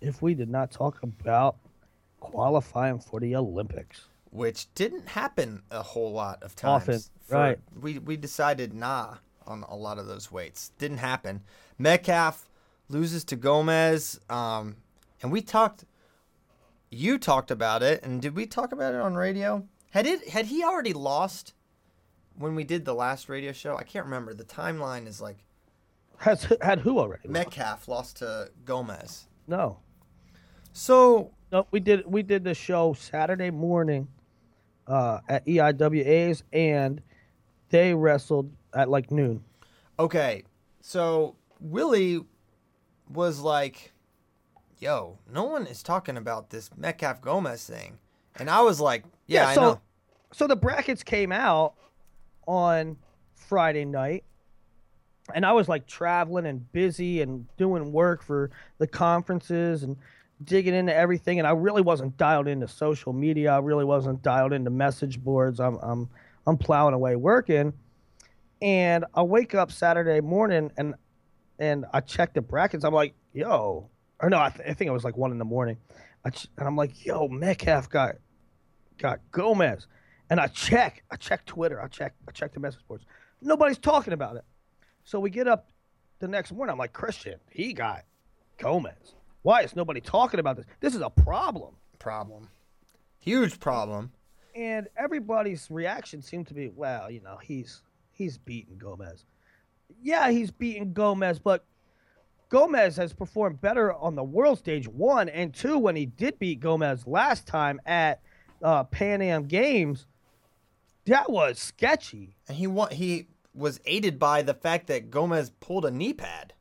[0.00, 1.56] If we did not talk about
[2.20, 4.06] qualifying for the Olympics.
[4.30, 6.82] which didn't happen a whole lot of times.
[6.82, 7.58] Often, For- right.
[7.80, 9.16] We we decided nah
[9.46, 10.70] on a lot of those weights.
[10.78, 11.42] Didn't happen.
[11.78, 12.48] Metcalf
[12.88, 14.76] loses to Gomez, um,
[15.22, 15.84] and we talked.
[16.90, 19.66] You talked about it, and did we talk about it on radio?
[19.90, 21.54] Had it had he already lost
[22.36, 23.76] when we did the last radio show?
[23.76, 24.34] I can't remember.
[24.34, 25.38] The timeline is like
[26.18, 27.28] Has had who already?
[27.28, 29.26] Metcalf lost to Gomez.
[29.48, 29.78] No,
[30.76, 31.66] So no.
[31.70, 34.08] We did we did the show Saturday morning
[34.86, 37.00] uh, at EIWA's, and
[37.70, 39.42] they wrestled at like noon.
[39.98, 40.42] Okay,
[40.82, 42.20] so Willie
[43.08, 43.94] was like,
[44.78, 47.98] "Yo, no one is talking about this Metcalf Gomez thing,"
[48.38, 49.80] and I was like, "Yeah, I so, know."
[50.34, 51.72] So the brackets came out
[52.46, 52.98] on
[53.34, 54.24] Friday night,
[55.34, 59.96] and I was like traveling and busy and doing work for the conferences and
[60.42, 61.38] digging into everything.
[61.38, 63.52] And I really wasn't dialed into social media.
[63.52, 65.60] I really wasn't dialed into message boards.
[65.60, 66.08] I'm I'm
[66.46, 67.72] I'm plowing away working,
[68.62, 70.94] and I wake up Saturday morning and
[71.58, 72.84] and I check the brackets.
[72.84, 73.88] I'm like, yo,
[74.20, 75.78] or no, I, th- I think it was like one in the morning.
[76.30, 78.16] Ch- and I'm like, yo, Metcalf got
[78.98, 79.86] got Gomez.
[80.28, 83.04] And I check, I check Twitter, I check, I check the message boards.
[83.40, 84.44] Nobody's talking about it.
[85.04, 85.70] So we get up
[86.18, 86.72] the next morning.
[86.72, 88.04] I'm like, Christian, he got
[88.58, 89.15] Gomez.
[89.46, 90.66] Why is nobody talking about this?
[90.80, 91.76] This is a problem.
[92.00, 92.48] Problem,
[93.20, 94.10] huge problem.
[94.56, 99.24] And everybody's reaction seemed to be, well, you know, he's he's beaten Gomez.
[100.02, 101.64] Yeah, he's beaten Gomez, but
[102.48, 106.58] Gomez has performed better on the world stage, one and two, when he did beat
[106.58, 108.22] Gomez last time at
[108.64, 110.08] uh, Pan Am Games.
[111.04, 112.34] That was sketchy.
[112.48, 116.52] And he wa- he was aided by the fact that Gomez pulled a knee pad.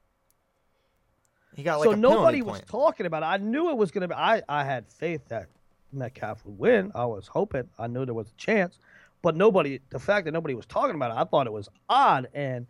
[1.56, 2.68] He got like so nobody was point.
[2.68, 3.28] talking about it.
[3.28, 4.14] I knew it was going to be.
[4.14, 5.48] I, I had faith that
[5.94, 6.92] Metcalf would win.
[6.94, 7.70] I was hoping.
[7.80, 8.78] I knew there was a chance,
[9.22, 9.80] but nobody.
[9.90, 12.28] The fact that nobody was talking about it, I thought it was odd.
[12.34, 12.68] And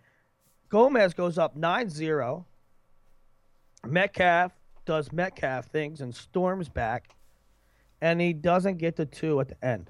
[0.70, 2.46] Gomez goes up 9-0.
[3.86, 4.52] Metcalf
[4.86, 7.10] does Metcalf things and storms back,
[8.02, 9.90] and he doesn't get the two at the end.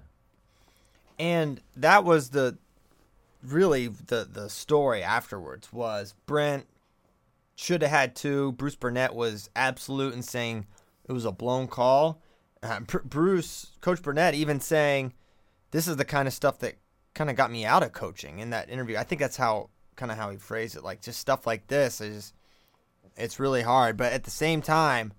[1.20, 2.58] and that was the
[3.44, 6.66] really the the story afterwards was Brent
[7.56, 8.52] should have had two.
[8.54, 10.66] Bruce Burnett was absolute in saying
[11.08, 12.22] it was a blown call.
[12.62, 15.14] Uh, Br- Bruce, Coach Burnett, even saying
[15.72, 16.76] this is the kind of stuff that
[17.14, 18.98] kind of got me out of coaching in that interview.
[18.98, 20.84] I think that's how kind of how he phrased it.
[20.84, 22.34] Like just stuff like this is
[23.16, 25.14] it's really hard, but at the same time,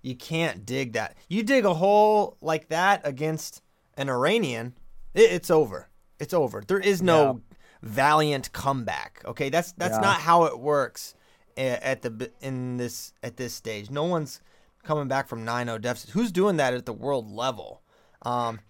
[0.00, 1.16] you can't dig that.
[1.28, 3.62] You dig a hole like that against
[3.96, 4.74] an Iranian,
[5.12, 5.88] it, it's over.
[6.18, 6.62] It's over.
[6.66, 7.42] There is no
[7.82, 9.22] valiant comeback.
[9.26, 10.00] Okay, that's that's Yeah.
[10.00, 11.14] not how it works
[11.58, 13.90] at the in this at this stage.
[13.90, 14.40] No one's
[14.84, 16.10] coming back from 9-0 deficit.
[16.10, 17.82] Who's doing that at the world level?
[18.22, 18.60] Um,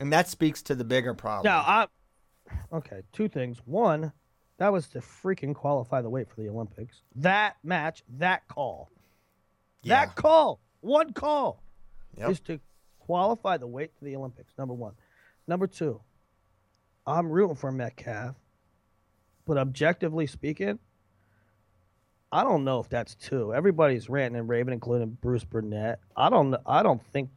[0.00, 1.44] and that speaks to the bigger problem.
[1.52, 1.86] Now, I
[2.72, 3.58] okay, two things.
[3.64, 4.12] One,
[4.58, 7.02] that was to freaking qualify the weight for the Olympics.
[7.16, 8.90] That match, that call,
[9.82, 10.06] Yeah.
[10.06, 11.62] that call, one call
[12.16, 12.30] Yep.
[12.30, 12.60] is to
[12.98, 14.52] qualify the weight for the Olympics.
[14.58, 14.94] Number one.
[15.46, 16.00] Number two,
[17.06, 18.36] I'm rooting for Metcalf,
[19.46, 20.78] but objectively speaking,
[22.32, 23.52] I don't know if that's two.
[23.52, 25.98] Everybody's ranting and raving, including Bruce Burnett.
[26.16, 26.54] I don't.
[26.64, 27.30] I don't think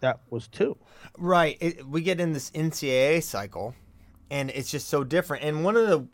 [0.00, 0.76] that was two.
[1.18, 1.56] Right.
[1.60, 3.74] It, we get in this NCAA cycle,
[4.30, 5.44] and it's just so different.
[5.44, 6.06] And one of the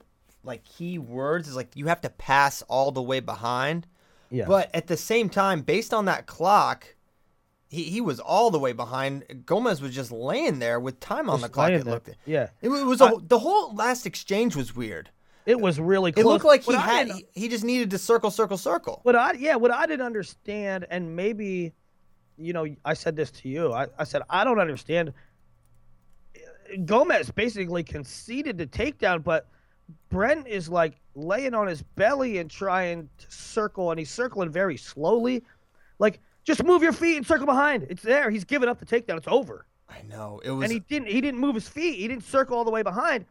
[0.45, 3.87] like key words is like you have to pass all the way behind.
[4.31, 4.47] Yeah.
[4.47, 6.97] But at the same time, based on that clock,
[7.69, 9.45] he, he was all the way behind.
[9.45, 11.71] Gomez was just laying there with time on Just the clock.
[11.71, 12.11] It looked.
[12.25, 12.49] Yeah.
[12.63, 15.11] It, it was a, the whole last exchange was weird.
[15.45, 16.23] It was really cool.
[16.23, 19.01] It looked like he What had he, he just needed to circle, circle, circle.
[19.03, 21.73] What I yeah, what I didn't understand, and maybe,
[22.39, 23.73] you know, I said this to you.
[23.73, 25.13] I, I said I don't understand.
[26.85, 29.49] Gomez basically conceded the takedown, but
[30.11, 34.77] Brent is like laying on his belly and trying to circle, and he's circling very
[34.77, 35.43] slowly.
[35.99, 37.87] Like Just move your feet and circle behind.
[37.89, 38.31] It's there.
[38.31, 39.17] He's given up the takedown.
[39.17, 39.67] It's over.
[39.89, 40.65] I know it was.
[40.65, 41.09] And he didn't.
[41.09, 41.99] He didn't move his feet.
[41.99, 43.27] He didn't circle all the way behind.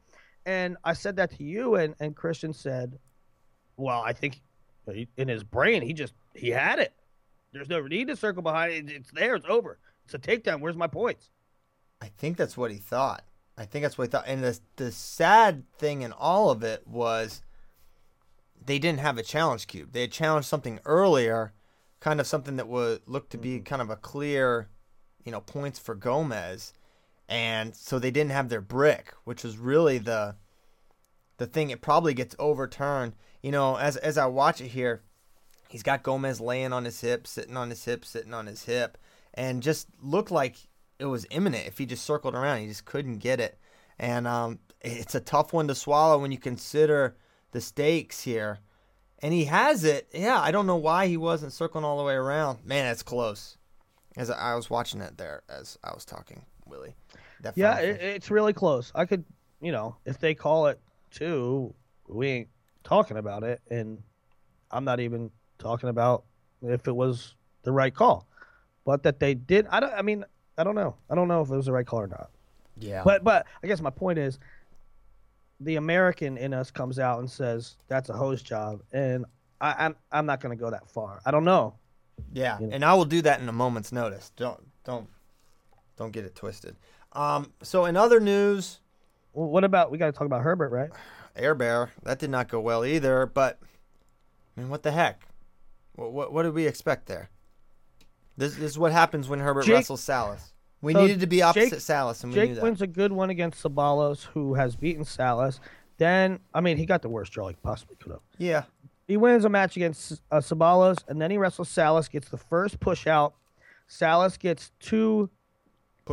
[0.46, 2.98] And I said that to you, and and Christian said,
[3.78, 4.42] "Well, I think
[5.18, 6.94] in his brain he just he had it.
[7.54, 8.74] There's no need to circle behind.
[8.74, 9.36] It, it's there.
[9.36, 9.78] It's over.
[10.06, 10.62] It's a takedown.
[10.62, 11.30] Where's my points?
[12.02, 13.24] I think that's what he thought.
[13.58, 14.26] I think that's what he thought.
[14.28, 17.42] And the the sad thing in all of it was
[18.64, 19.92] they didn't have a challenge cube.
[19.92, 21.54] They had challenged something earlier,
[22.00, 23.64] kind of something that would look to be mm-hmm.
[23.64, 24.70] kind of a clear,
[25.24, 26.74] you know, points for Gomez.
[27.32, 30.36] And so they didn't have their brick, which was really the
[31.38, 33.14] the thing it probably gets overturned.
[33.42, 35.02] You know, as as I watch it here,
[35.70, 38.98] he's got Gomez laying on his hip, sitting on his hip, sitting on his hip,
[39.34, 40.58] and just looked like
[41.00, 41.68] it was imminent.
[41.68, 43.58] If he just circled around, he just couldn't get it.
[43.98, 47.16] And um, it's a tough one to swallow when you consider
[47.54, 48.60] the stakes here.
[49.20, 50.10] And he has it.
[50.14, 52.66] Yeah, I don't know why he wasn't circling all the way around.
[52.66, 53.58] Man, it's close.
[54.18, 56.96] As I was watching it there, as I was talking, Willie.
[57.42, 58.92] That Yeah, it, it's really close.
[58.96, 59.26] I could,
[59.62, 60.80] you know, if they call it
[61.12, 61.74] two,
[62.08, 62.48] we ain't
[62.84, 64.02] talking about it, and
[64.70, 66.24] I'm not even talking about
[66.62, 68.28] if it was the right call.
[68.86, 69.94] But that they did, I don't.
[69.94, 70.26] I mean,
[70.58, 70.96] I don't know.
[71.10, 72.30] I don't know if it was the right call or not.
[72.80, 73.04] yeah.
[73.04, 74.40] But but I guess my point is,
[75.60, 79.26] the American in us comes out and says that's a host job, and
[79.60, 81.22] I, I'm I'm not going to go that far.
[81.26, 81.76] I don't know.
[82.34, 82.76] Yeah, you know.
[82.76, 84.32] and I will do that in a moment's notice.
[84.36, 85.08] Don't don't
[85.98, 86.76] don't get it twisted.
[87.14, 88.80] Um, so in other news,
[89.34, 90.90] Well, what about we got to talk about Herbert, right?
[91.36, 93.26] Air Bear that did not go well either.
[93.26, 93.60] But
[94.58, 95.22] I mean, what the heck?
[95.96, 97.30] What what, what did we expect there?
[98.38, 100.54] This, this is what happens when Herbert Jake- wrestles Salas.
[100.82, 102.64] We So needed to be opposite Jake- Salas, and we knew Jake that.
[102.64, 105.60] wins a good one against Ceballos, who has beaten Salas.
[105.98, 108.22] Then, I mean, he got the worst draw he possibly could have.
[108.40, 108.64] Yeah,
[109.08, 112.80] He wins a match against uh, Ceballos, and then he wrestles Salas, gets the first
[112.80, 113.36] push out.
[113.88, 115.30] Salas gets two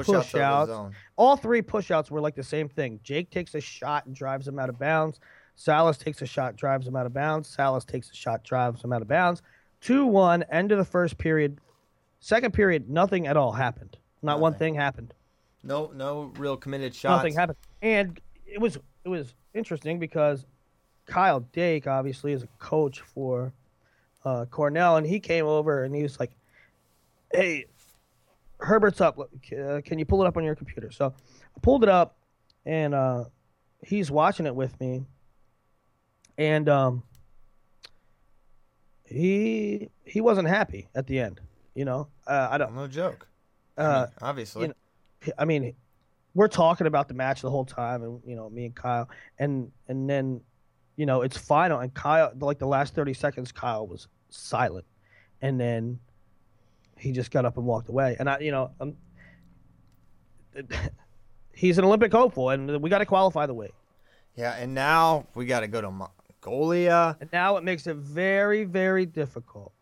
[0.07, 0.96] push, push outs.
[1.16, 3.01] All three push outs were like the same thing.
[3.03, 5.20] Jake takes a shot and drives him out of bounds.
[5.57, 7.49] Salas takes a shot, drives him out of bounds.
[7.49, 9.42] Salas takes a shot, drives him out of bounds.
[9.80, 11.59] 2 1, end of the first period.
[12.20, 13.96] Second period, nothing at all happened.
[14.22, 15.14] Not one thing happened.
[15.62, 17.18] No no real committed shots.
[17.18, 17.59] Nothing happened.
[17.82, 20.46] And it was it was interesting because
[21.07, 23.53] Kyle Dake obviously is a coach for
[24.24, 26.32] uh, Cornell, and he came over and he was like,
[27.32, 27.66] "Hey,
[28.61, 29.18] Herbert's up.
[29.18, 32.18] Uh, Can you pull it up on your computer?" So I pulled it up,
[32.66, 33.24] and uh,
[33.84, 35.04] he's watching it with me,
[36.36, 37.02] and um,
[39.04, 41.40] he he wasn't happy at the end.
[41.74, 42.74] You know, uh, I don't.
[42.74, 43.28] No joke.
[43.76, 44.62] I Uh, mean, obviously.
[44.62, 45.74] you know, I mean,
[46.34, 49.70] we're talking about the match the whole time, and you know, me and Kyle, and
[49.86, 50.40] and then,
[50.96, 54.84] you know, it's final, and Kyle, like the last thirty seconds, Kyle was silent,
[55.40, 56.00] and then
[56.99, 58.96] he just got up and walked away, and I, you know, um,
[61.55, 63.74] he's an Olympic hopeful, and we got to qualify the weight,
[64.34, 67.16] yeah, and now we got to go to Mongolia.
[67.20, 69.72] and now it makes it very, very difficult.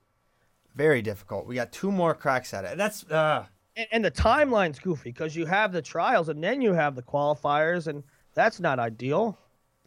[0.74, 1.46] Very difficult.
[1.46, 2.76] We got two more cracks at it.
[2.76, 3.46] That's uh
[3.76, 7.02] And, and the timeline's goofy because you have the trials, and then you have the
[7.02, 8.02] qualifiers, and
[8.34, 9.38] that's not ideal.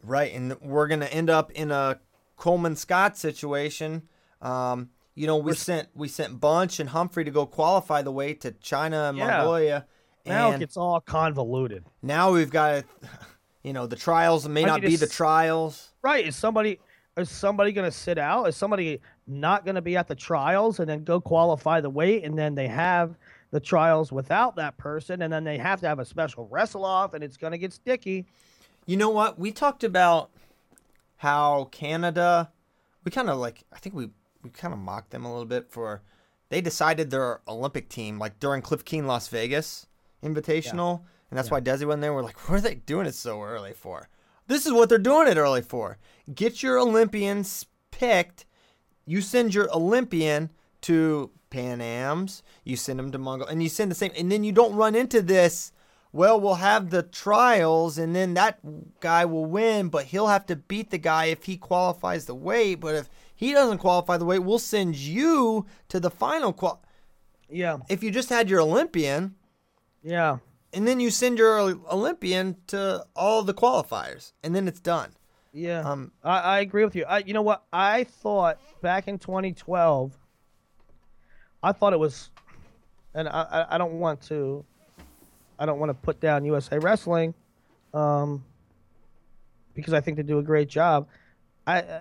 [0.02, 2.00] Right, and we're gonna end up in a
[2.36, 4.08] Coleman Scott situation.
[4.40, 4.90] Um,
[5.20, 8.52] you know, we sent we sent Bunch and Humphrey to go qualify the way to
[8.52, 9.26] China and Yeah.
[9.26, 9.86] Mongolia,
[10.24, 11.84] Now it gets all convoluted.
[12.00, 12.84] now we've got,
[13.62, 15.92] you know, the trials may I not be the trials.
[16.00, 16.26] Right?
[16.26, 16.80] Is somebody
[17.18, 18.48] is somebody going to sit out?
[18.48, 22.24] Is somebody not going to be at the trials and then go qualify the weight,
[22.24, 23.14] and then they have
[23.50, 27.12] the trials without that person, and then they have to have a special wrestle off,
[27.12, 28.24] and it's going to get sticky.
[28.86, 29.38] You know what?
[29.38, 30.30] We talked about
[31.16, 32.50] how Canada,
[33.04, 34.08] we kind of like, I think we
[34.42, 36.02] we kind of mocked them a little bit for
[36.48, 39.86] they decided their Olympic team like during Cliff Keen Las Vegas
[40.22, 42.12] Invitational, and that's why Desi went there.
[42.12, 44.08] We're like, what are they doing it so early for?
[44.48, 45.96] This is what they're doing it early for.
[46.34, 48.46] Get your Olympians picked.
[49.06, 50.50] You send your Olympian
[50.82, 52.42] to Pan Am's.
[52.64, 54.10] You send them to Mongol, and you send the same.
[54.16, 55.72] And then you don't run into this.
[56.12, 58.58] Well, we'll have the trials, and then that
[58.98, 62.80] guy will win, but he'll have to beat the guy if he qualifies the weight.
[62.80, 63.08] But if
[63.40, 66.52] he doesn't qualify the weight, we'll send you to the final.
[66.52, 66.82] Qual-
[67.48, 69.34] Yeah, if you just had your Olympian,
[70.02, 70.36] yeah,
[70.74, 71.58] and then you send your
[71.90, 75.14] Olympian to all the qualifiers, and then it's done.
[75.54, 75.80] yeah.
[75.80, 77.04] Um, I, I agree with you.
[77.08, 77.64] I, you know what?
[77.72, 80.12] I thought back in 2012,
[81.62, 82.30] I thought it was,
[83.14, 84.64] and I, I, don't want to,
[85.58, 87.32] I don't want to put down USA Wrestling,
[87.94, 88.44] um,
[89.74, 91.08] because I think they do a great job.
[91.66, 92.00] I, uh,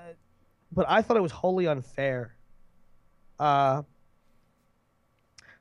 [0.72, 2.36] but I thought it was wholly unfair.
[3.40, 3.84] Uh,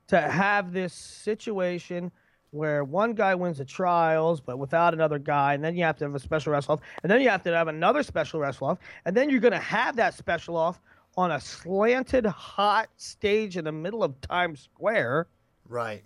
[0.08, 2.10] to have this situation
[2.50, 6.04] where one guy wins the trials but without another guy, and then you have to
[6.04, 8.78] have a special wrestle off, and then you have to have another special wrestle off,
[9.04, 10.80] and then you're going to have that special off
[11.16, 15.26] on a slanted, hot stage in the middle of Times Square.
[15.68, 16.02] Right.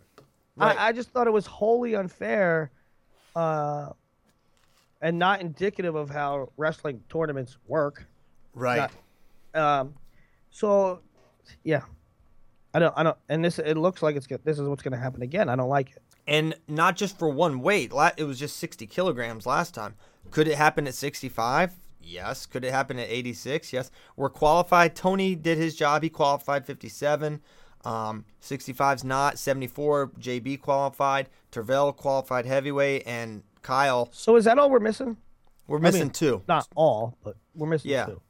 [0.56, 0.76] right.
[0.76, 2.72] I, I just thought it was wholly unfair
[3.36, 3.90] uh,
[5.00, 8.06] and not indicative of how wrestling tournaments work.
[8.54, 8.90] Right.
[9.54, 9.94] Not- um,
[10.50, 11.00] so,
[11.64, 11.82] yeah.
[12.74, 14.92] I don't, I don't, and this, it looks like it's, go- this is what's going
[14.92, 15.48] to happen again.
[15.48, 16.02] I don't like it.
[16.26, 17.92] and not just for one weight.
[18.16, 19.94] It was just 60 kilograms last time.
[20.30, 21.72] Could it happen at 65?
[22.00, 22.46] Yes.
[22.46, 23.72] Could it happen at 86?
[23.72, 23.90] Yes.
[24.16, 24.96] We're qualified.
[24.96, 26.02] Tony did his job.
[26.02, 27.40] He qualified 57.
[27.84, 29.38] Um, 65's not.
[29.38, 31.28] 74, JB qualified.
[31.50, 33.02] Tervel qualified heavyweight.
[33.06, 35.16] And Kyle, So is that all we're missing?
[35.66, 36.42] we're I missing mean, two.
[36.48, 38.06] Not all, but we're missing Yeah.
[38.06, 38.20] two.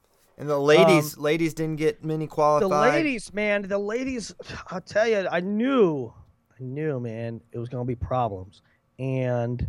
[0.43, 4.35] And the ladies, ladies didn't get many Um, The ladies, man, the ladies,
[4.73, 6.13] I'll tell you, I knew,
[6.59, 8.61] I knew, man, it was going to be problems.
[8.99, 9.65] And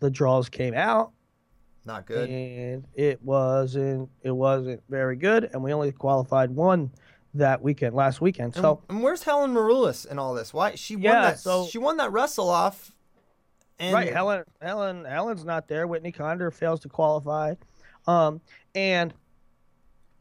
[0.00, 1.12] the draws came out
[1.86, 2.28] Not good.
[2.28, 6.90] and it wasn't it wasn't very good and we only qualified one
[7.32, 8.54] that weekend last weekend.
[8.54, 10.52] So and where's Helen Maroulis in all this?
[10.52, 11.38] Why she won Yeah, that?
[11.38, 12.94] so- she won that wrestle off.
[13.78, 15.86] And right, Helen Helen Helen's not there.
[15.86, 17.54] Whitney Conder fails to qualify.
[18.06, 18.42] Um
[18.74, 19.14] and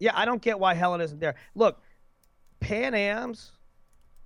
[0.01, 1.35] yeah, I don't get why Helen isn't there.
[1.55, 1.79] Look,
[2.59, 3.51] Pan Am's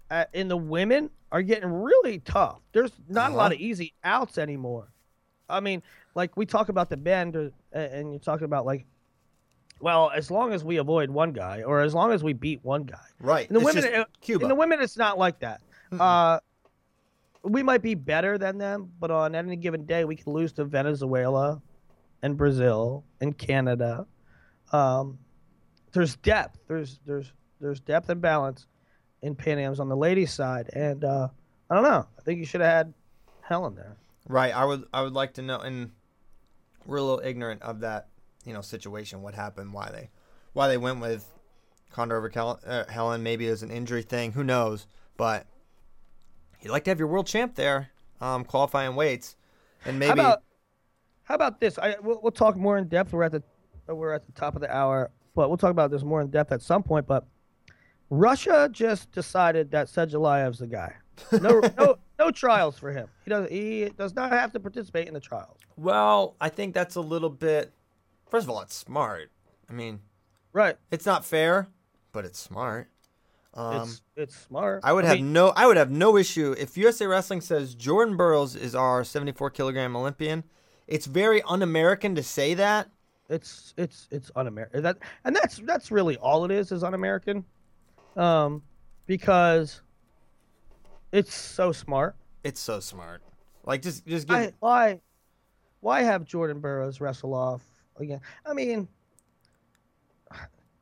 [0.10, 2.60] uh, in the women are getting really tough.
[2.72, 3.56] There's not a lot Uh-huh.
[3.56, 4.88] of easy outs anymore.
[5.50, 5.84] I mean,
[6.16, 8.86] like we talk about the bend, or, and you're talking about like,
[9.82, 12.84] well, as long as we avoid one guy, or as long as we beat one
[12.84, 13.06] guy.
[13.20, 13.48] Right.
[13.48, 14.46] In the it's women, uh, Cuba.
[14.46, 15.62] in the women, it's not like that.
[16.00, 16.40] Uh,
[17.44, 20.64] we might be better than them, but on any given day, we can lose to
[20.66, 21.62] Venezuela,
[22.24, 24.08] and Brazil, and Canada.
[24.72, 25.20] Um,
[25.96, 26.60] there's depth.
[26.68, 28.68] There's there's there's depth and balance
[29.22, 31.30] in Pan Am's on the ladies' side, and uh,
[31.70, 32.06] I don't know.
[32.18, 32.94] I think you should have had
[33.42, 33.98] Helen there.
[34.28, 34.56] Right.
[34.56, 35.92] I would I would like to know and
[36.86, 38.08] we're a little ignorant of that,
[38.46, 40.10] you know, situation, what happened, why they
[40.54, 41.32] why they went with
[41.92, 42.32] Conder over
[42.66, 44.86] uh, Helen, maybe it was an injury thing, who knows,
[45.18, 45.46] but
[46.62, 47.92] you'd like to have your world champ there,
[48.22, 49.36] um, qualifying weights.
[49.86, 50.44] And maybe How about
[51.24, 51.78] how about this?
[51.80, 53.14] I we'll, we'll talk more in depth.
[53.14, 53.44] We're at the
[53.88, 56.52] we're at the top of the hour, but we'll talk about this more in depth
[56.52, 57.06] at some point.
[57.06, 57.26] But
[58.10, 60.94] Russia just decided that Sadulaev's the guy.
[61.32, 63.08] No no no trials for him.
[63.24, 65.58] He does he does not have to participate in the trials.
[65.78, 67.72] Well, I think that's a little bit
[68.30, 69.32] first of all, it's smart.
[69.70, 70.00] I mean,
[70.54, 70.78] Right.
[70.92, 71.68] it's not fair,
[72.14, 72.90] but it's smart.
[73.54, 74.82] Um, it's it's smart.
[74.84, 78.18] I would have mean, no I would have no issue if USA Wrestling says Jordan
[78.18, 80.44] Burroughs is our 74 kilogram Olympian.
[80.88, 82.90] It's very un-American to say that.
[83.30, 84.84] It's it's it's un-American.
[84.84, 87.44] That and that's that's really all it is is un-American,
[88.16, 88.62] um,
[89.08, 89.82] because
[91.12, 92.16] it's so smart.
[92.44, 93.24] It's so smart.
[93.66, 95.00] Like just just give I, why
[95.80, 97.64] why have Jordan Burroughs wrestle off
[97.98, 98.22] again?
[98.46, 98.88] I mean,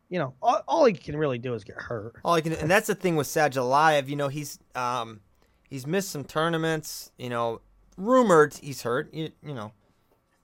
[0.10, 2.16] you know, all, all he can really do is get hurt.
[2.26, 5.22] all he can and that's the thing with Sadulaev, you know, he's um
[5.70, 7.62] he's missed some tournaments, you know,
[7.96, 9.72] rumored he's hurt, you, you know.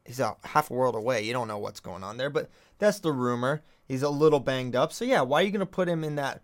[0.09, 1.21] He's a half a world away.
[1.21, 2.49] You don't know what's going on there, but
[2.79, 3.61] that's the rumor.
[3.87, 4.91] He's a little banged up.
[4.91, 6.41] So yeah, why are you going to put him in that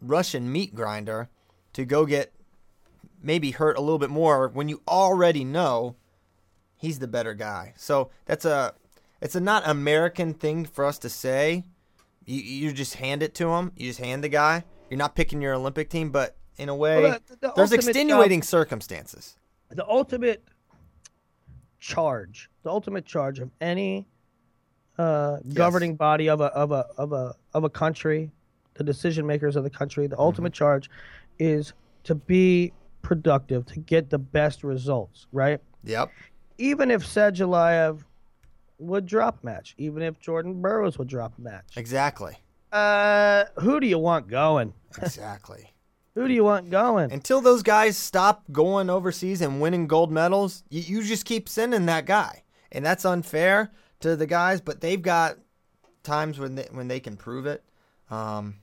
[0.00, 1.28] Russian meat grinder
[1.74, 2.32] to go get
[3.22, 5.94] maybe hurt a little bit more when you already know
[6.76, 7.72] he's the better guy.
[7.76, 8.74] So that's a
[9.20, 11.62] it's a not American thing for us to say.
[12.24, 13.70] You you just hand it to him.
[13.76, 14.64] You just hand the guy.
[14.90, 18.42] You're not picking your Olympic team, but in a way, Well, the- the there's extenuating
[18.42, 19.36] circumstances.
[19.70, 20.42] The ultimate
[21.88, 24.06] charge, the ultimate charge of any
[24.96, 28.30] uh, governing body of a of a of a of a country,
[28.74, 30.64] the decision makers of the country, the ultimate Mm-hmm.
[30.64, 30.90] charge
[31.38, 31.72] is
[32.04, 32.72] to be
[33.02, 35.60] productive, to get the best results, right?
[35.84, 36.10] Yep.
[36.56, 38.00] even if Sadulaev
[38.78, 42.38] would drop a match, even if Jordan Burroughs would drop a match, Exactly.
[42.72, 44.72] uh, who do you want going?
[45.02, 45.73] Exactly.
[46.14, 47.10] Who do you want going?
[47.12, 51.86] Until those guys stop going overseas and winning gold medals, you, you just keep sending
[51.86, 54.60] that guy, and that's unfair to the guys.
[54.60, 55.38] But they've got
[56.04, 57.64] times when they when they can prove it.
[58.10, 58.56] Um,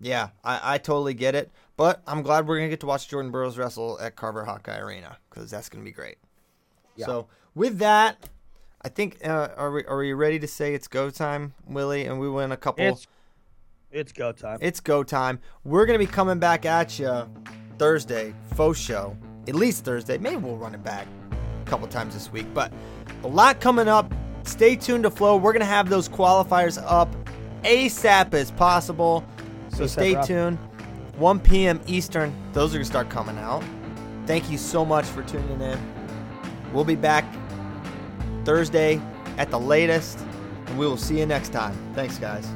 [0.00, 1.50] yeah, I, I totally get it.
[1.76, 5.18] But I'm glad we're gonna get to watch Jordan Burroughs wrestle at Carver Hawkeye Arena
[5.28, 6.16] because that's gonna be great.
[7.06, 8.28] So with that,
[8.82, 12.04] I think uh, are we are we ready to say it's go time, Willie?
[12.06, 12.84] And we win a couple.
[12.84, 13.06] It's
[13.94, 14.58] it's go time.
[14.60, 15.38] It's go time.
[15.64, 17.28] We're gonna be coming back at you
[17.78, 19.16] Thursday, faux show.
[19.48, 20.18] At least Thursday.
[20.18, 22.46] Maybe we'll run it back a couple times this week.
[22.54, 22.72] But
[23.22, 24.12] a lot coming up.
[24.42, 25.36] Stay tuned to Flow.
[25.36, 27.14] We're gonna have those qualifiers up
[27.62, 29.24] ASAP as possible.
[29.70, 30.58] So ASAP stay tuned.
[31.16, 31.80] 1 p.m.
[31.86, 32.34] Eastern.
[32.52, 33.62] Those are going to start coming out.
[34.26, 35.78] Thank you so much for tuning in.
[36.72, 37.24] We'll be back
[38.44, 39.00] Thursday
[39.38, 40.18] at the latest,
[40.66, 41.76] and we will see you next time.
[41.94, 42.48] Thanks, guys.